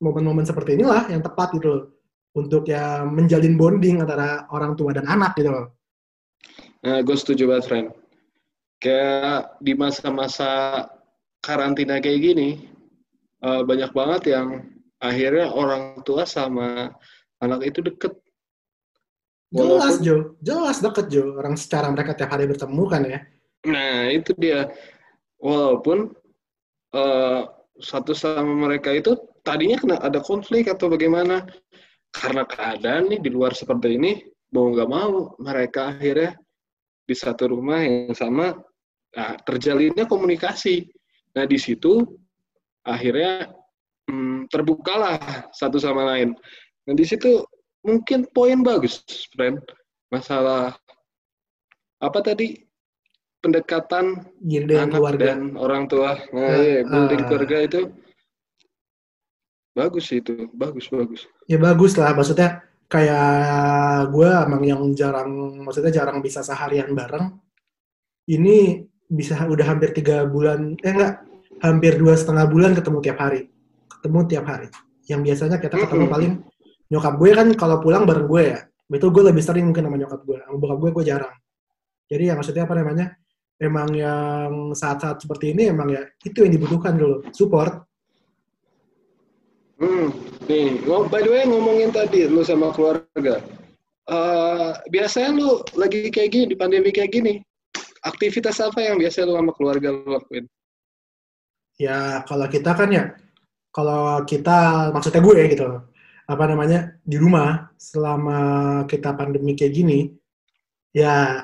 [0.00, 1.82] momen-momen seperti inilah yang tepat gitu loh.
[2.30, 5.66] Untuk ya menjalin bonding antara orang tua dan anak gitu loh.
[6.80, 7.88] Nah, gue setuju banget, friend.
[8.80, 10.86] Kayak di masa-masa
[11.44, 12.64] karantina kayak gini,
[13.44, 14.64] eh, banyak banget yang
[15.00, 16.92] akhirnya orang tua sama
[17.40, 18.12] anak itu deket.
[19.50, 21.34] Jelas Walaupun- Jo, jelas deket Jo.
[21.34, 23.20] Orang secara mereka tiap hari bertemu kan ya.
[23.66, 24.70] Nah, itu dia.
[25.40, 26.12] Walaupun
[26.90, 27.42] eh,
[27.80, 29.14] satu sama mereka itu
[29.46, 31.46] tadinya kena ada konflik atau bagaimana,
[32.10, 34.20] karena keadaan nih di luar seperti ini,
[34.52, 36.34] mau nggak mau mereka akhirnya
[37.06, 38.58] di satu rumah yang sama,
[39.14, 40.90] nah, terjalinnya komunikasi.
[41.34, 42.02] Nah, di situ
[42.82, 43.54] akhirnya
[44.10, 46.34] hmm, terbukalah satu sama lain.
[46.84, 47.46] Nah, di situ
[47.86, 49.62] mungkin poin bagus, friend.
[50.10, 50.74] Masalah
[52.02, 52.58] apa tadi
[53.40, 55.24] pendekatan dengan anak keluarga.
[55.24, 56.18] dan orang tua.
[56.34, 57.26] Nah, iya, building eh.
[57.30, 57.80] keluarga itu
[59.70, 61.24] bagus sih itu, bagus bagus.
[61.46, 67.38] Ya bagus lah, maksudnya kayak gue emang yang jarang, maksudnya jarang bisa seharian bareng.
[68.28, 71.22] Ini bisa udah hampir tiga bulan, eh enggak,
[71.64, 73.48] hampir dua setengah bulan ketemu tiap hari.
[74.00, 74.72] Ketemu tiap hari.
[75.04, 76.32] Yang biasanya kita ketemu paling,
[76.88, 78.58] nyokap gue kan kalau pulang bareng gue ya.
[78.88, 80.40] Itu gue lebih sering mungkin sama nyokap gue.
[80.40, 81.34] Sama bokap gue, gue jarang.
[82.08, 83.06] Jadi ya maksudnya apa namanya,
[83.60, 87.84] emang yang saat-saat seperti ini emang ya itu yang dibutuhkan dulu, support.
[89.76, 90.08] Hmm,
[90.48, 93.44] nih, ngo- by the way ngomongin tadi lu sama keluarga.
[94.10, 97.38] Eh, biasanya lu lagi kayak gini di pandemi kayak gini,
[98.02, 100.48] aktivitas apa yang biasa lu sama keluarga lu lakuin?
[101.80, 103.04] ya kalau kita kan ya
[103.70, 105.68] kalau kita maksudnya gue gitu
[106.26, 108.38] apa namanya di rumah selama
[108.86, 109.98] kita pandemi kayak gini
[110.90, 111.42] ya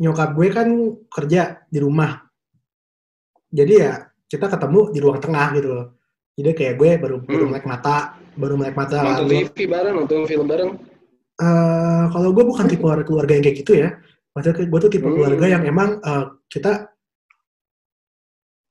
[0.00, 0.68] nyokap gue kan
[1.08, 2.24] kerja di rumah
[3.52, 3.92] jadi ya
[4.28, 5.86] kita ketemu di ruang tengah gitu loh
[6.32, 7.50] jadi kayak gue baru baru Hmm.
[7.52, 10.70] melek mata baru melek mata Nonton lalu TV bareng, nonton film bareng.
[11.36, 14.00] Eh, kalau gue bukan tipe keluarga yang kayak gitu ya.
[14.32, 15.12] Maksudnya gue tuh tipe Hmm.
[15.12, 16.91] keluarga yang emang eh, kita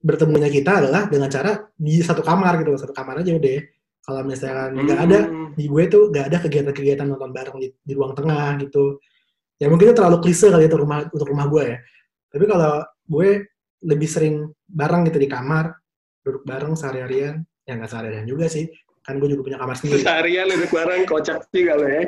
[0.02, 3.60] bertemunya kita adalah dengan cara di satu kamar gitu, satu kamar aja udah.
[4.02, 5.54] Kalau misalkan nggak ada Hmm.
[5.54, 8.98] di gue tuh nggak ada kegiatan-kegiatan nonton bareng di, di ruang tengah gitu.
[9.62, 11.78] Ya mungkin itu terlalu klise kali itu rumah untuk rumah gue ya.
[12.28, 13.30] Tapi kalau gue
[13.82, 14.36] lebih sering
[14.66, 15.78] bareng gitu di kamar,
[16.22, 17.46] duduk bareng sehari-harian.
[17.62, 20.02] Ya nggak sehari-harian juga sih, kan gue juga punya kamar sendiri.
[20.02, 22.04] Seharian duduk bareng, kocak sih kalau ya.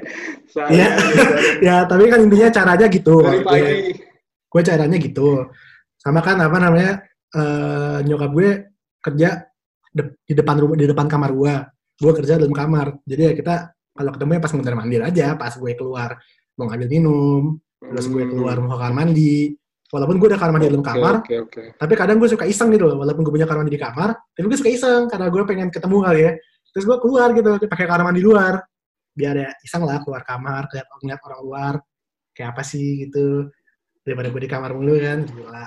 [0.67, 0.87] Iya.
[1.67, 3.21] Ya tapi kan intinya caranya gitu.
[3.21, 3.93] Dari Gue- pagi.
[4.49, 5.29] gue caranya gitu
[5.97, 7.01] sama kan apa namanya
[7.33, 8.49] eh, nyokap gue
[9.03, 9.29] kerja
[9.89, 11.53] de- di depan rumah di depan kamar gue.
[11.99, 12.97] Gue kerja dalam kamar.
[13.05, 13.55] Jadi ya kita
[13.93, 16.17] kalau ketemu ya pas mondar mandir aja pas gue keluar
[16.57, 17.43] mau ngambil minum
[17.83, 19.53] terus gue keluar mau ke kamar mandi.
[19.93, 21.61] Walaupun gue udah kamar mandi dalam kamar Oke, oke.
[21.77, 22.97] tapi kadang gue suka iseng gitu loh.
[22.97, 25.97] Walaupun gue punya kamar mandi di kamar tapi gue suka iseng karena gue pengen ketemu
[26.01, 26.31] kali ya.
[26.73, 28.57] Terus gue keluar gitu pakai kamar mandi luar.
[29.13, 31.73] Biar ya iseng lah keluar kamar lihat ngeliat orang luar.
[32.33, 33.53] Kayak apa sih gitu?
[34.01, 35.65] Daripada gue di kamar mulu kan gila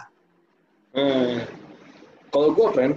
[0.96, 1.44] Nah,
[2.32, 2.94] kalau gue, friend,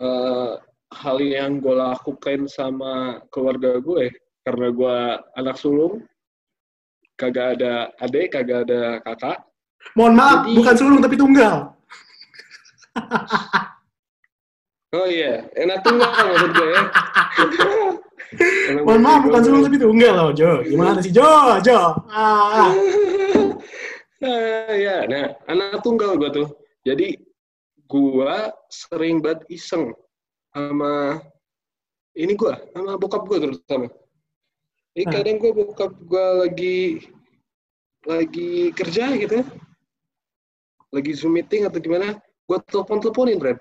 [0.00, 0.52] eh,
[0.96, 4.08] hal yang gue lakukan sama keluarga gue,
[4.40, 4.96] karena gue
[5.36, 6.00] anak sulung,
[7.20, 9.38] kagak ada adik, kagak ada kakak.
[9.96, 11.72] mohon maaf Jadi- bukan sulung tapi tunggal
[14.90, 16.82] Oh iya, enak tunggal maksud gue ya.
[18.82, 20.66] Mohon maaf, bukan suruh lebih tunggal loh, Jo.
[20.66, 21.62] Gimana sih, Jo?
[21.62, 21.94] Jo.
[22.10, 22.74] Ah.
[24.18, 26.48] Nah, ya, nah, anak tunggal gue tuh.
[26.80, 27.20] Jadi,
[27.90, 29.92] gua sering banget iseng
[30.54, 31.20] sama
[32.14, 33.86] ini gua, sama bokap gua terutama.
[34.96, 35.12] Ini Ah.
[35.12, 37.04] kadang gua bokap gua lagi
[38.08, 39.46] lagi kerja gitu ya.
[40.90, 43.58] Lagi Zoom meeting atau gimana, gua telepon-teleponin, Ren.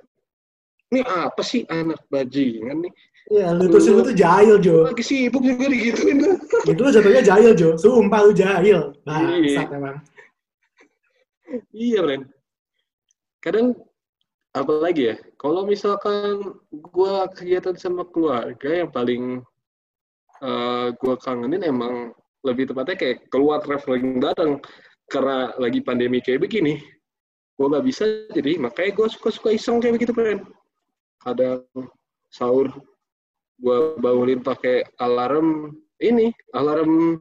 [0.89, 2.93] Ini apa sih anak bajingan nih?
[3.29, 4.89] Iya, lu tuh sih lu tuh jahil, Jo.
[4.89, 6.17] Lagi sibuk juga digituin.
[6.65, 7.77] Itu lu jatuhnya jahil, Jo.
[7.77, 8.97] Sumpah lu jahil.
[9.05, 9.69] Nah, Iya.
[9.69, 10.01] emang.
[11.69, 12.21] Iya, Ren.
[13.39, 13.75] Kadang
[14.51, 19.23] apalagi ya, kalau misalkan gua kegiatan sama keluarga yang paling
[20.43, 22.11] eh, gua kangenin emang
[22.43, 24.63] lebih tepatnya kayak keluar traveling bareng
[25.11, 26.79] karena lagi pandemi kayak begini.
[27.55, 30.43] Gua nggak bisa jadi makanya gua suka-suka iseng kayak begitu, Ren.
[31.19, 31.67] Kadang
[32.31, 32.71] sahur
[33.59, 37.19] gua bangunin pakai alarm ini, alarm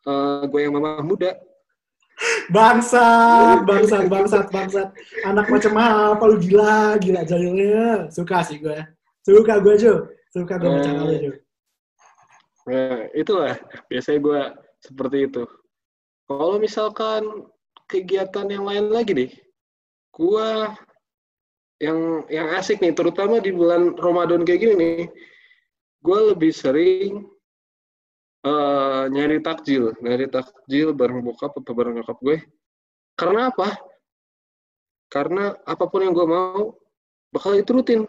[0.00, 1.36] eh gue yang mama muda.
[2.50, 4.88] Bangsat, bangsat, bangsat, bangsat.
[5.24, 8.10] Anak macam apa lu gila, gila jahilnya.
[8.12, 8.76] Suka sih gue.
[9.24, 9.94] Suka gue, Jo.
[10.34, 10.74] Suka gue Eh.
[10.76, 11.32] macam lu, Jo.
[12.68, 13.56] Nah, itulah
[13.88, 14.40] biasanya gue
[14.84, 15.42] seperti itu.
[16.28, 17.50] Kalau misalkan
[17.90, 19.30] kegiatan yang lain lagi nih,
[20.14, 20.48] gue
[21.80, 24.98] yang yang asik nih, terutama di bulan Ramadan kayak gini nih,
[26.04, 27.24] gue lebih sering
[28.46, 32.38] eh, nyari takjil, nyari takjil bareng bokap atau bareng nyokap gue.
[33.16, 33.76] Karena apa?
[35.10, 36.74] Karena apa pun yang gue mau
[37.34, 38.06] bakal diturutin.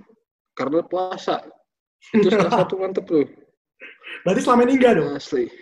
[0.51, 1.41] Karena puasa.
[2.11, 3.29] Itu salah satu mantep tuh.
[4.25, 5.09] Berarti selama ini enggak dong?
[5.15, 5.45] Asli.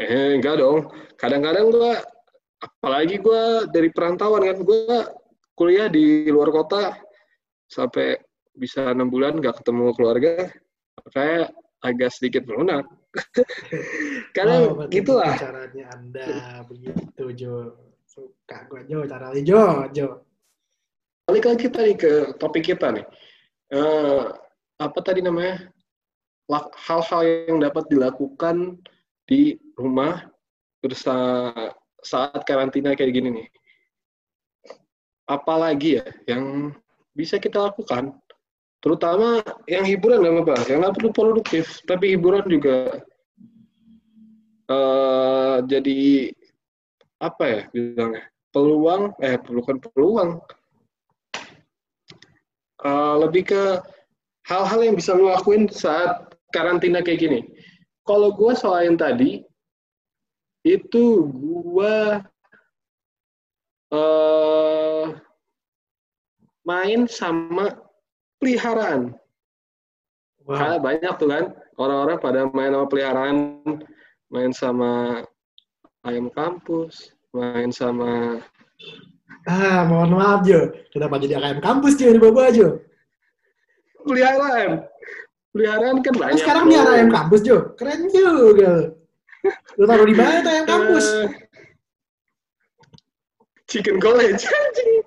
[0.00, 0.88] Eh, enggak dong.
[1.20, 2.00] Kadang-kadang gua
[2.56, 5.12] apalagi gua dari perantauan kan, gua
[5.52, 6.96] kuliah di luar kota
[7.68, 8.16] sampai
[8.56, 10.48] bisa enam bulan nggak ketemu keluarga,
[11.04, 11.52] makanya
[11.84, 12.88] agak sedikit melunak.
[14.36, 15.32] Kadang Oh, gitulah.
[15.32, 16.26] begitu caranya Anda
[16.68, 17.54] begitu, Jo.
[18.08, 19.04] Suka gue, Jo.
[19.08, 19.88] Cara lu, Jo.
[19.92, 20.08] Jo.
[21.28, 23.04] Balik lagi kita nih ke topik kita nih.
[23.72, 24.24] Eh,
[24.80, 25.68] apa tadi namanya?
[26.88, 28.80] Hal-hal yang dapat dilakukan
[29.28, 30.24] di rumah
[30.80, 33.48] bersama saat karantina kayak gini nih.
[35.28, 36.72] Apalagi ya yang
[37.12, 38.16] bisa kita lakukan,
[38.78, 43.02] terutama yang hiburan nggak apa-apa, yang nggak perlu produktif, tapi hiburan juga
[44.68, 46.28] eh jadi
[47.24, 50.44] apa ya bilangnya peluang eh bukan peluang
[52.78, 53.62] Eh, lebih ke
[54.46, 57.40] hal-hal yang bisa lo lakuin saat karantina kayak gini.
[58.06, 59.42] Kalau gue soal yang tadi,
[60.62, 61.96] itu gue
[63.88, 65.06] eh
[66.62, 67.74] main sama
[68.38, 69.14] peliharaan.
[70.48, 70.84] Karena Wow.
[70.84, 71.44] banyak tuh kan
[71.76, 73.36] orang-orang pada main sama peliharaan,
[74.32, 74.90] main sama
[76.08, 78.40] ayam kampus, main sama
[79.48, 80.72] Ah, mohon maaf, Jo.
[80.92, 82.12] Kenapa jadi AKM kampus, Jo?
[82.12, 82.68] Di bawah Jo.
[84.04, 84.84] peliharaan.
[85.52, 86.40] Peliharaan kan banyak.
[86.40, 86.72] sekarang tuh.
[86.72, 87.56] dia ayam kampus, Jo.
[87.76, 88.92] Keren juga.
[89.80, 91.06] Lu taruh di mana tuh ayam kampus?
[93.68, 94.42] Chicken College.
[94.48, 94.97] anjing.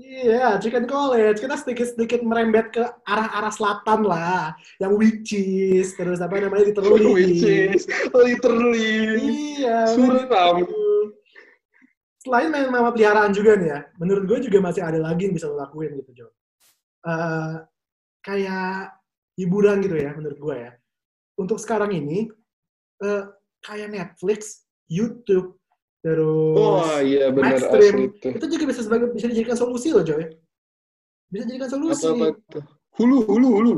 [0.00, 1.44] Iya, Chicken College.
[1.44, 4.56] Kita sedikit-sedikit merembet ke arah-arah selatan lah.
[4.80, 7.04] Yang which is, terus apa namanya, literally.
[7.20, 7.84] Which is
[8.16, 9.92] literally Iya.
[9.92, 10.64] suram.
[12.20, 15.48] Selain main sama peliharaan juga nih ya, menurut gue juga masih ada lagi yang bisa
[15.48, 16.26] lo lakuin gitu, Jo.
[17.04, 17.54] Eh,
[18.20, 18.92] kayak
[19.40, 20.72] hiburan gitu ya, menurut gue ya.
[21.40, 22.28] Untuk sekarang ini,
[23.00, 23.24] eh,
[23.64, 25.59] kayak Netflix, YouTube,
[26.00, 28.28] terus Wah iya benar asli itu.
[28.32, 30.24] itu juga bisa sebagai bisa dijadikan solusi loh, Joy.
[31.28, 32.04] Bisa dijadikan solusi.
[32.08, 32.60] Apa apa?
[32.96, 33.74] Hulu hulu hulu.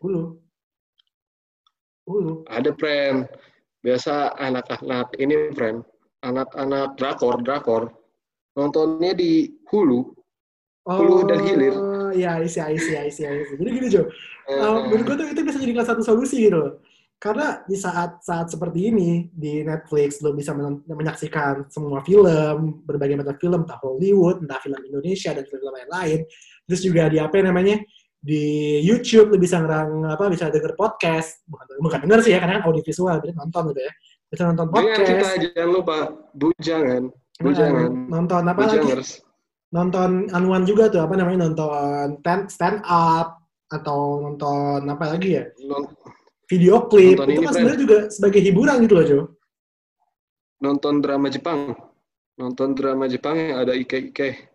[0.00, 0.22] Hulu.
[2.08, 2.32] Hulu.
[2.48, 3.28] Ada friend.
[3.80, 5.84] Biasa anak-anak ini friend.
[6.24, 7.82] Anak-anak drakor drakor.
[8.58, 10.12] Nontonnya di Hulu.
[10.88, 11.74] Hulu dan hilir.
[11.76, 13.54] Oh, iya, isi, isi, isi, isi.
[13.60, 14.08] Jadi gini, Jo.
[14.48, 16.72] Eh, Uh, menurut gue tuh itu bisa jadikan satu solusi gitu loh.
[17.20, 23.36] Karena di saat-saat seperti ini di Netflix lo bisa men- menyaksikan semua film, berbagai macam
[23.36, 26.18] film, entah Hollywood, entah film Indonesia dan film yang lain.
[26.64, 27.76] Terus juga di apa namanya
[28.16, 32.56] di YouTube lo bisa ngerang apa bisa denger podcast, bukan bukan denger sih ya karena
[32.56, 33.92] kan audio visual, berarti nonton gitu ya.
[34.32, 35.96] Bisa nonton Jangan kita podcast, jangan lupa
[36.32, 37.02] bujangan.
[37.04, 37.88] nah, Bujangan.
[38.08, 38.76] nonton apa lagi?
[38.80, 39.10] Bujangers.
[39.76, 45.44] Nonton anuan juga tuh apa namanya nonton stand stand up atau nonton apa lagi ya?
[45.68, 45.92] Non-
[46.50, 49.20] video klip Nonton itu kan sebenarnya juga sebagai hiburan gitu loh Jo.
[50.60, 51.72] nonton drama Jepang.
[52.36, 54.50] Nonton drama Jepang yang ada ike-ike.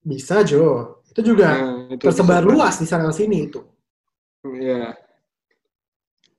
[0.00, 0.96] Bisa Jo.
[1.12, 2.50] Itu juga Nah, itu tersebar bisa.
[2.50, 3.60] luas di sana sini itu.
[4.48, 4.96] Iya.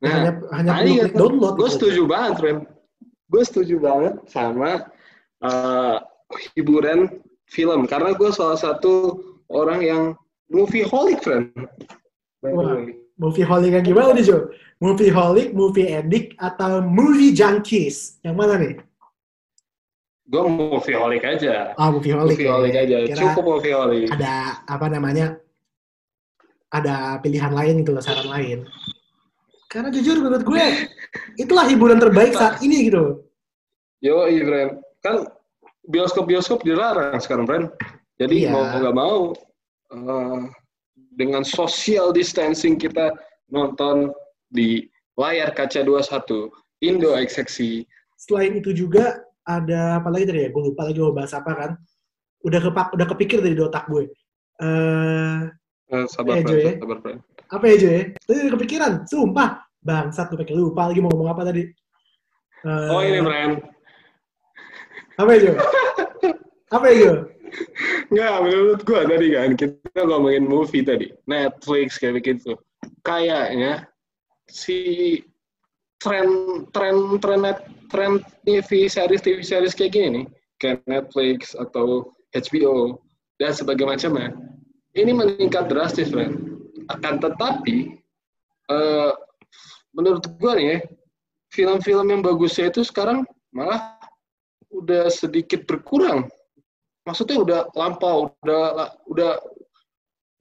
[0.01, 0.11] Ya, Nah,
[0.57, 1.53] hanya hanya perlu klik download.
[1.55, 1.75] gue gitu.
[1.77, 2.57] setuju banget, Ren.
[3.29, 4.89] Gue setuju banget sama
[5.45, 5.97] uh,
[6.57, 10.03] hiburan film karena gue salah satu orang yang
[10.49, 11.53] movie holic, friend.
[12.41, 12.81] Wah.
[13.21, 14.49] Movie holic yang gimana nih Jo?
[14.81, 18.17] Movie holic, movie addict, atau movie junkies?
[18.25, 18.73] Yang mana nih?
[20.25, 21.77] Gue movie holic aja.
[21.77, 22.33] Ah, movie holic.
[22.41, 22.53] Movie ya.
[22.57, 22.97] holic aja.
[23.05, 24.09] Kira Cukup movie holic.
[24.09, 25.37] ada apa namanya?
[26.73, 28.59] Ada pilihan lain gitu loh, saran lain.
[29.69, 30.65] Karena jujur menurut gue,
[31.37, 33.21] itulah hiburan terbaik saat ini gitu.
[34.01, 34.71] Yo, iya, friend.
[35.05, 35.29] Kan
[35.85, 37.65] bioskop-bioskop dilarang sekarang, friend.
[38.17, 38.51] Jadi Iya.
[38.55, 39.17] mau nggak mau
[39.93, 40.41] uh,
[41.11, 43.11] dengan social distancing kita
[43.51, 44.11] nonton
[44.47, 44.87] di
[45.19, 46.47] layar kaca 21
[46.81, 47.83] Indo Exeksi.
[48.15, 50.49] Selain itu juga ada apa lagi tadi ya?
[50.49, 51.71] Gue lupa lagi mau bahas apa kan.
[52.41, 54.07] Udah kepak, udah kepikir dari di otak gue.
[54.61, 55.41] Eh,
[55.91, 56.63] Eh, sabar, Iya, friend.
[56.63, 56.73] Ya.
[56.79, 57.19] Sabar, friend.
[57.51, 58.03] apa ya Jo ya?
[58.15, 59.49] Tadi udah kepikiran, sumpah.
[59.83, 61.67] Bangsat, gue pakai lupa lagi mau ngomong apa tadi.
[62.63, 63.59] Eh, Oh, ini, friend.
[65.19, 65.51] Apa ya Jo?
[66.71, 67.13] apa ya?
[68.11, 71.11] Nggak, menurut gua tadi kan, kita ngomongin movie tadi.
[71.27, 72.55] Netflix, kayak begitu.
[73.03, 73.85] Kayaknya
[74.47, 75.19] si
[76.01, 76.27] tren
[76.73, 77.41] tren tren
[77.87, 78.11] tren
[78.43, 80.25] TV series TV series kayak gini nih
[80.57, 82.97] kayak Netflix atau HBO
[83.37, 84.29] dan sebagainya macamnya
[84.97, 86.57] ini meningkat drastis friend
[86.89, 88.01] akan tetapi
[88.73, 89.13] eh,
[89.93, 90.77] menurut gua nih ya,
[91.53, 93.99] film-film yang bagusnya itu sekarang malah
[94.73, 96.31] udah sedikit berkurang
[97.07, 99.31] maksudnya udah lampau udah udah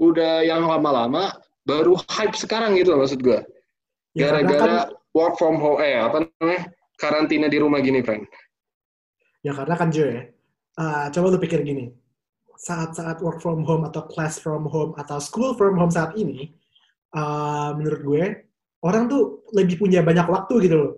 [0.01, 1.33] udah yang lama-lama
[1.65, 3.43] baru hype sekarang gitu loh maksud gua
[4.11, 4.79] Ya, karena kan, gara-gara
[5.15, 6.67] work from home eh apa namanya
[6.99, 8.27] karantina di rumah gini friend
[9.47, 10.27] ya karena kan Jo ya.
[10.81, 11.93] eh, coba lu pikir gini.
[12.61, 16.53] Saat-saat work from home atau class from home atau school from home saat ini,
[17.13, 18.25] eh, menurut gue
[18.83, 20.93] orang tuh lebih punya banyak waktu gitu loh.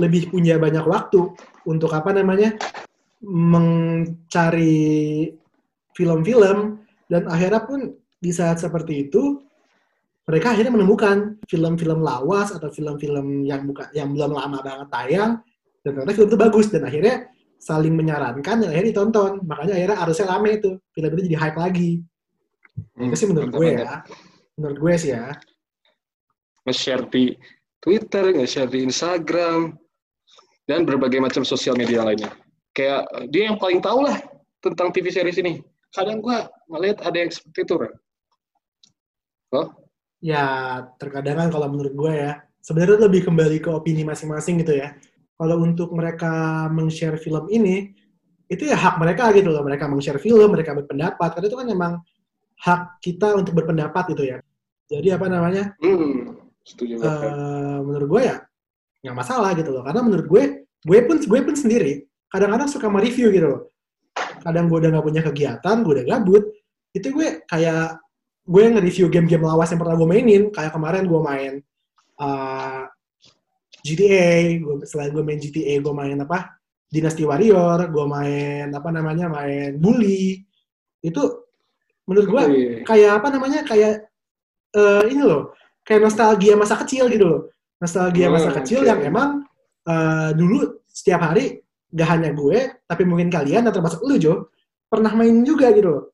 [0.00, 1.20] Lebih punya banyak waktu
[1.68, 2.56] untuk apa namanya
[3.20, 4.88] mencari
[5.92, 6.80] film-film
[7.12, 9.44] dan akhirnya pun di saat seperti itu
[10.24, 15.32] mereka akhirnya menemukan film-film lawas atau film-film yang bukan yang belum lama banget tayang
[15.84, 17.28] dan ternyata film itu bagus dan akhirnya
[17.60, 19.32] saling menyarankan dan akhirnya ditonton.
[19.44, 21.90] Makanya akhirnya harusnya rame itu film itu jadi hype lagi.
[22.96, 24.00] Itu sih menurut gue ya.
[24.56, 25.34] menurut gue sih ya.
[26.68, 27.36] Nge-share di
[27.80, 29.76] Twitter nge-share di Instagram
[30.68, 32.32] dan berbagai macam sosial media lainnya
[32.72, 34.18] kayak eh, dia yang paling tahu lah
[34.60, 35.62] tentang TV series ini.
[35.90, 37.92] Kadang gua ngeliat ada yang seperti itu kan
[39.54, 39.68] oh
[40.22, 40.44] ya
[41.00, 44.94] terkadang kan kalau menurut gue ya sebenarnya lebih kembali ke opini masing-masing gitu ya.
[45.40, 47.96] Kalau untuk mereka meng-share film ini
[48.52, 49.64] itu ya hak mereka gitu loh.
[49.64, 51.28] Mereka meng-share film mereka berpendapat.
[51.32, 51.92] Karena itu kan memang
[52.60, 54.38] hak kita untuk berpendapat gitu ya.
[54.92, 55.72] Jadi apa namanya?
[55.80, 58.36] Hmm, setuju eh, menurut gue ya
[59.00, 59.80] nggak masalah gitu loh.
[59.80, 60.42] Karena menurut gue
[60.84, 63.60] gue pun gue pun sendiri kadang-kadang suka mereview gitu loh.
[64.40, 66.44] Kadang gue udah nggak punya kegiatan gue udah gabut
[66.90, 68.00] itu gue kayak
[68.42, 70.42] gue nge-review game-game lawas yang pernah gue mainin.
[70.48, 71.52] Kayak kemarin gue main
[72.16, 72.82] eh,
[73.80, 76.56] GTA gue selain gue main GTA gue main apa?
[76.90, 79.26] Dynasty Warrior gue main apa namanya?
[79.28, 80.42] Main Bully.
[81.00, 81.46] Itu
[82.04, 82.70] menurut gue Iya.
[82.84, 83.60] kayak apa namanya?
[83.62, 84.08] Kayak
[84.72, 87.40] eh, ini loh kayak nostalgia masa kecil gitu loh.
[87.80, 88.88] Nostalgia Hmm, masa kecil oke.
[88.88, 89.30] yang emang
[89.86, 94.48] eh, dulu setiap hari gak hanya gue tapi mungkin kalian dan termasuk lu Jo
[94.90, 96.04] pernah main juga gitu loh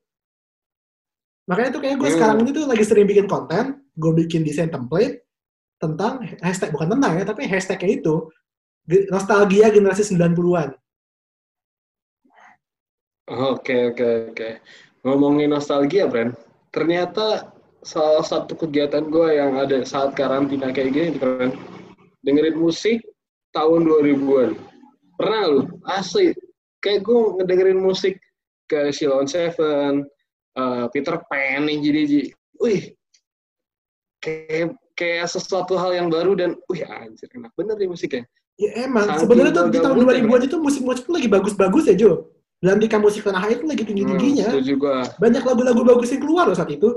[1.47, 2.17] makanya tuh kayak gue Hmm.
[2.17, 5.21] sekarang ini tuh lagi sering bikin konten gue bikin desain template
[5.77, 8.15] tentang hashtag bukan tentang ya tapi hashtagnya itu
[9.09, 10.73] nostalgia generasi 90-an
[13.27, 14.49] Oke, oke, oke.
[15.03, 16.31] Ngomongin nostalgia, Bren.
[16.71, 17.51] Ternyata
[17.83, 21.51] salah satu kegiatan gue yang ada saat karantina kayak gini, Bren.
[22.23, 23.03] Dengerin musik
[23.51, 24.55] tahun 2000-an.
[25.17, 25.61] Pernah lu?
[25.83, 26.31] Asli.
[26.79, 28.21] Kayak gue ngedengerin musik
[28.69, 30.05] ke Shilon Seven,
[30.55, 32.97] eh, Peter Pan, yang jadi Wih,
[34.21, 38.23] kayak kayak sesuatu hal yang baru dan wih anjir enak bener nih musiknya.
[38.57, 41.95] ya emang sebenarnya tuh di tahun gabutnya, 2000 aja tuh musik-musik tuh lagi bagus-bagus ya
[41.95, 42.11] Jo
[42.57, 44.97] Belantika musik tanah air tuh lagi Hmm, tinggi-tingginya gue.
[45.21, 46.89] banyak lagu-lagu bagus yang keluar loh saat itu.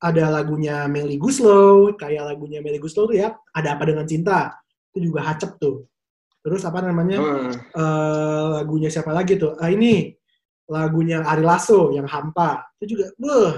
[0.00, 4.56] Ada lagunya Melly Guslow, kayak lagunya Melly Guslow tuh ya, ada apa dengan cinta.
[4.88, 5.84] Itu juga hacep tuh.
[6.44, 7.18] Terus apa namanya?
[7.18, 7.50] Hmm.
[7.54, 9.58] eh, lagunya siapa lagi tuh?
[9.58, 10.14] Ah ini
[10.68, 12.62] lagunya Ari Lasso yang Hampa.
[12.78, 13.56] Itu juga wah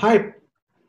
[0.00, 0.40] hype.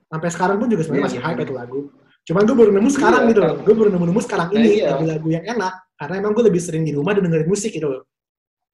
[0.09, 1.09] Sampai sekarang pun juga sebenarnya Iya.
[1.09, 1.79] masih hype itu lagu.
[2.23, 3.49] Cuman gue baru nemu sekarang Iya, gitu loh.
[3.51, 3.65] kan.
[3.67, 4.87] Gue baru nemu-nemu sekarang Nah, ini iya.
[4.95, 5.73] lagu-lagu yang enak.
[5.99, 8.03] Karena emang gue lebih sering di rumah dan dengerin musik gitu loh.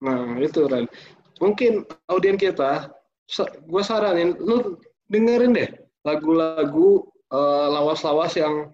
[0.06, 0.86] Nah, itu Ren.
[1.40, 2.92] mungkin audien kita,
[3.64, 4.76] gue saranin lu
[5.08, 5.70] dengerin deh
[6.04, 8.68] lagu-lagu uh, lawas-lawas yang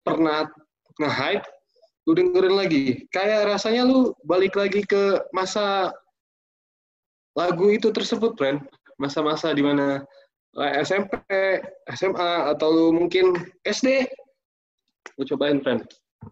[0.00, 0.48] pernah
[0.96, 1.44] nge-hype,
[2.06, 2.84] lu dengerin lagi.
[3.10, 5.90] Kayak rasanya lu balik lagi ke masa
[7.34, 8.62] lagu itu tersebut, friend.
[8.96, 10.06] Masa-masa di mana
[10.86, 11.12] SMP,
[11.92, 13.36] SMA, atau lu mungkin
[13.66, 14.06] SD.
[15.20, 15.84] Lu cobain, friend.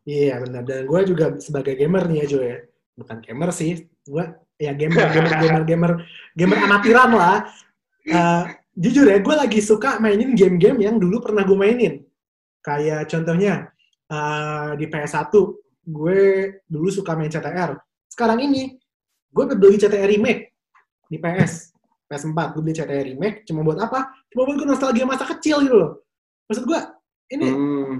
[0.08, 0.64] Iya, benar.
[0.64, 2.58] Dan gue juga sebagai gamer nih ya, Jo ya.
[2.96, 3.84] Bukan gamer sih.
[4.06, 4.24] Gue
[4.56, 5.92] ya gamer, gamer, gamer, gamer,
[6.38, 7.38] gamer amatiran lah.
[8.04, 8.44] Uh,
[8.78, 12.04] jujur ya, gue lagi suka mainin game-game yang dulu pernah gue mainin.
[12.64, 13.68] Kayak contohnya,
[14.08, 15.32] uh, di PS1,
[15.84, 16.20] gue
[16.64, 17.76] dulu suka main CTR.
[18.08, 18.76] Sekarang ini,
[19.30, 20.56] gue beli CTR Remake
[21.08, 21.76] di PS.
[22.04, 24.12] PS4, gue beli CTR Remake, cuma buat apa?
[24.32, 25.92] Cuma buat gue nostalgia masa kecil gitu loh.
[26.48, 26.80] Maksud gue,
[27.32, 27.94] ini, hmm.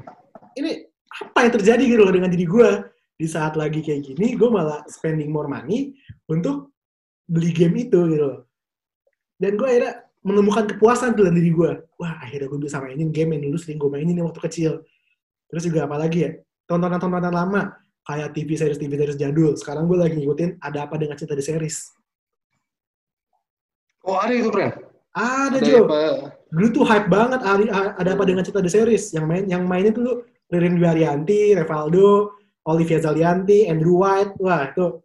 [0.60, 0.70] ini
[1.14, 2.70] apa yang terjadi gitu loh dengan diri gue?
[3.14, 5.94] Di saat lagi kayak gini, gue malah spending more money
[6.26, 6.74] untuk
[7.24, 8.40] beli game itu gitu loh.
[9.38, 11.70] Dan gue akhirnya menemukan kepuasan tuh dalam diri gue.
[12.00, 14.72] Wah, akhirnya gue bisa mainin game yang dulu sering gue mainin waktu kecil.
[15.48, 16.30] Terus juga apalagi ya,
[16.68, 17.72] tontonan-tontonan lama,
[18.04, 19.56] kayak TV series TV series jadul.
[19.56, 21.92] Sekarang gue lagi ngikutin ada apa dengan cinta di series.
[24.04, 24.94] Oh ada itu friend?
[25.14, 25.88] Ada, ada Jo.
[25.88, 26.02] Apa?
[26.50, 29.14] Dulu tuh hype banget ada, ada apa dengan cerita The Series.
[29.14, 32.36] Yang main yang mainnya tuh Ririn Dwi Arianti, Revaldo,
[32.66, 34.36] Olivia Zalianti, Andrew White.
[34.42, 35.00] Wah itu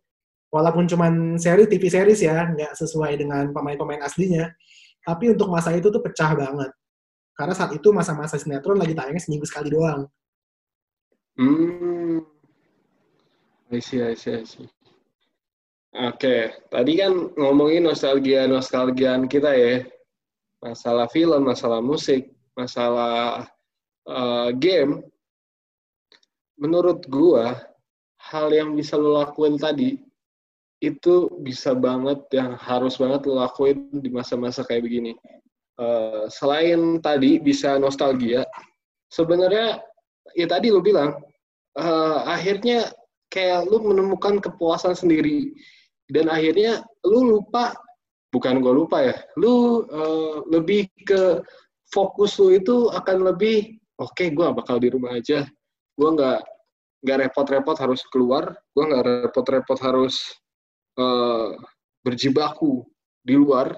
[0.49, 4.49] walaupun cuman seri TV series ya, nggak sesuai dengan pemain-pemain aslinya.
[5.05, 6.69] Tapi untuk masa itu tuh pecah banget.
[7.37, 10.09] Karena saat itu masa-masa sinetron lagi tayangnya seminggu sekali doang.
[11.39, 12.19] Hmm.
[13.71, 14.67] I see, I see, I see.
[15.95, 19.87] Oke, tadi kan ngomongin nostalgia-nostalgiaan kita ya.
[20.59, 23.47] Masalah film, masalah musik, masalah
[24.03, 24.99] uh, game.
[26.59, 27.55] Menurut gua,
[28.19, 29.95] hal yang bisa lo lakuin tadi,
[30.83, 35.15] itu bisa banget, yang harus banget lo lakuin di masa-masa kayak begini.
[35.79, 38.43] Uh, selain tadi bisa nostalgia,
[39.07, 39.79] sebenarnya
[40.35, 41.15] ya tadi lo bilang,
[41.77, 42.89] uh, akhirnya
[43.29, 45.53] kayak lu menemukan kepuasan sendiri.
[46.09, 47.77] Dan akhirnya lu lupa
[48.33, 51.41] bukan gue lupa ya lu uh, lebih ke
[51.89, 55.45] fokus lu itu akan lebih oke okay, gue bakal di rumah aja.
[55.93, 56.41] Gue nggak
[57.05, 58.57] nggak repot-repot harus keluar.
[58.73, 60.33] Gue nggak repot-repot harus
[60.97, 61.53] uh,
[62.01, 62.85] berjibaku
[63.21, 63.75] di luar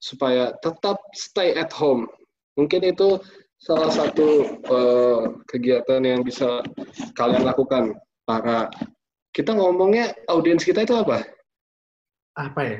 [0.00, 2.08] supaya tetap stay at home.
[2.54, 3.18] Mungkin itu
[3.64, 6.60] salah satu uh, kegiatan yang bisa
[7.16, 7.96] kalian lakukan
[8.28, 8.68] para
[9.32, 11.24] kita ngomongnya audiens kita itu apa
[12.34, 12.78] apa ya?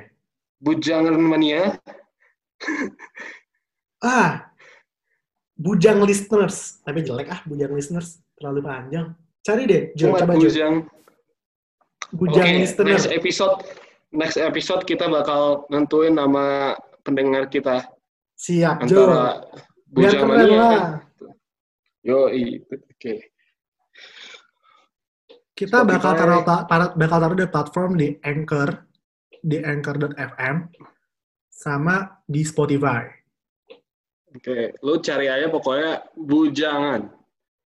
[0.58, 1.78] Bujangan mania.
[4.04, 4.50] ah,
[5.54, 6.82] bujang listeners.
[6.82, 8.18] Tapi jelek ah, bujang listeners.
[8.34, 9.06] Terlalu panjang.
[9.44, 10.88] Cari deh, Jo, coba bujang.
[12.14, 13.06] Bujang okay, listeners.
[13.06, 13.56] Next episode,
[14.10, 16.74] next episode kita bakal nentuin nama
[17.06, 17.86] pendengar kita.
[18.34, 19.06] Siap, Jo.
[19.94, 20.70] Biar keren lah.
[20.74, 21.32] Kan?
[22.02, 22.42] Yo, oke.
[22.98, 23.18] Okay.
[25.54, 26.42] Kita bakal taruh,
[26.98, 28.74] bakal taruh di platform di Anchor,
[29.38, 30.56] di Anchor.fm
[31.46, 33.06] sama di Spotify.
[34.34, 37.06] Oke, lu cari aja pokoknya bujangan.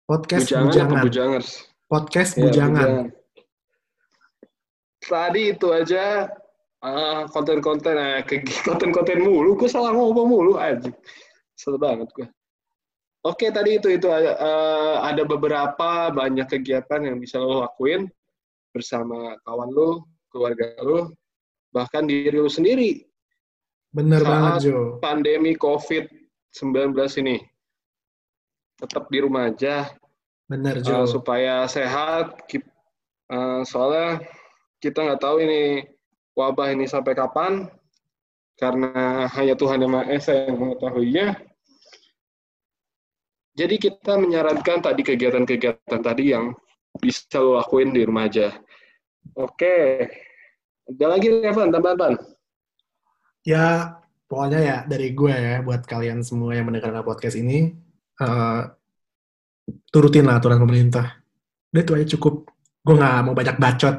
[0.10, 0.66] Podcast bujangan.
[0.66, 1.02] bujangan.
[1.06, 1.50] bujangers?
[1.86, 2.74] Podcast ya, bujangan.
[2.74, 3.06] bujangan.
[5.06, 6.06] Tadi itu aja
[6.82, 8.26] uh, konten-konten uh,
[8.66, 10.90] konten-konten mulu, gue salah ngomong mulu aja.
[11.56, 12.28] Sedih banget gue.
[13.26, 18.06] Oke, tadi itu itu uh, ada beberapa banyak kegiatan yang bisa lo lakuin
[18.70, 21.18] bersama kawan lo, keluarga lo,
[21.74, 23.01] bahkan diri lu sendiri.
[23.89, 25.01] Bener banget, Jo.
[25.01, 26.93] pandemi COVID-19
[27.26, 27.41] ini.
[28.78, 29.89] Tetap di rumah aja.
[30.45, 31.01] Bener, Jo.
[31.01, 32.36] Uh, supaya sehat.
[33.26, 34.22] Uh, soalnya
[34.84, 35.82] kita nggak tahu ini
[36.38, 37.72] wabah ini sampai kapan.
[38.60, 41.28] Karena hanya Tuhan Yang Maha Esa yang mengetahuinya.
[43.56, 46.51] Jadi kita menyarankan tadi kegiatan-kegiatan tadi yang
[46.99, 48.51] bisa lo lakuin di rumah aja.
[49.39, 50.06] Oke,
[50.86, 52.20] ada lagi Evan, tambahan
[53.47, 53.95] Ya,
[54.28, 57.72] pokoknya ya dari gue ya, buat kalian semua yang mendengarkan podcast ini,
[58.20, 58.68] uh,
[59.88, 61.24] turutin lah aturan pemerintah.
[61.72, 62.51] Udah itu aja cukup.
[62.84, 63.95] Gue nggak mau banyak bacot.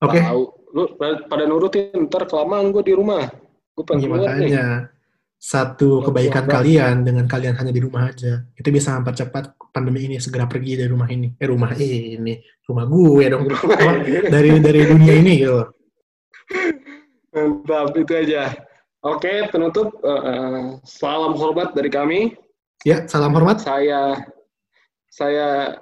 [0.00, 0.20] Oke?
[0.20, 0.22] Okay?
[0.72, 0.96] Lu
[1.28, 3.28] pada nurutin, ntar kelamaan gue di rumah.
[3.76, 4.40] Gue pengen ya, makanya.
[4.40, 4.95] Nih
[5.36, 8.42] satu kebaikan kalian dengan kalian hanya di rumah aja.
[8.56, 11.36] Itu bisa mempercepat pandemi ini segera pergi dari rumah ini.
[11.36, 12.40] Eh rumah ini.
[12.66, 13.44] Rumah gue dong.
[14.32, 15.60] Dari dari dunia ini gitu.
[17.36, 18.56] Mantap itu aja.
[19.04, 19.92] Oke penutup.
[20.00, 22.34] Uh, salam hormat dari kami.
[22.82, 23.60] Ya salam hormat.
[23.60, 24.16] Saya
[25.12, 25.78] saya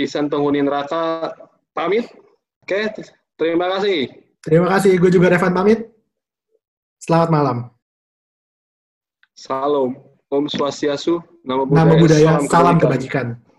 [0.00, 1.32] Isan penghuni neraka
[1.72, 2.06] pamit.
[2.62, 2.92] Oke
[3.40, 4.06] terima kasih.
[4.44, 4.92] Terima kasih.
[5.00, 5.88] Gue juga Revan pamit.
[7.02, 7.58] Selamat malam.
[9.36, 9.96] Salam.
[10.32, 11.20] Om Swastiastu.
[11.44, 11.84] Nama budaya.
[11.84, 13.36] Nama budaya, salam salam kebaikan.
[13.36, 13.51] kebajikan.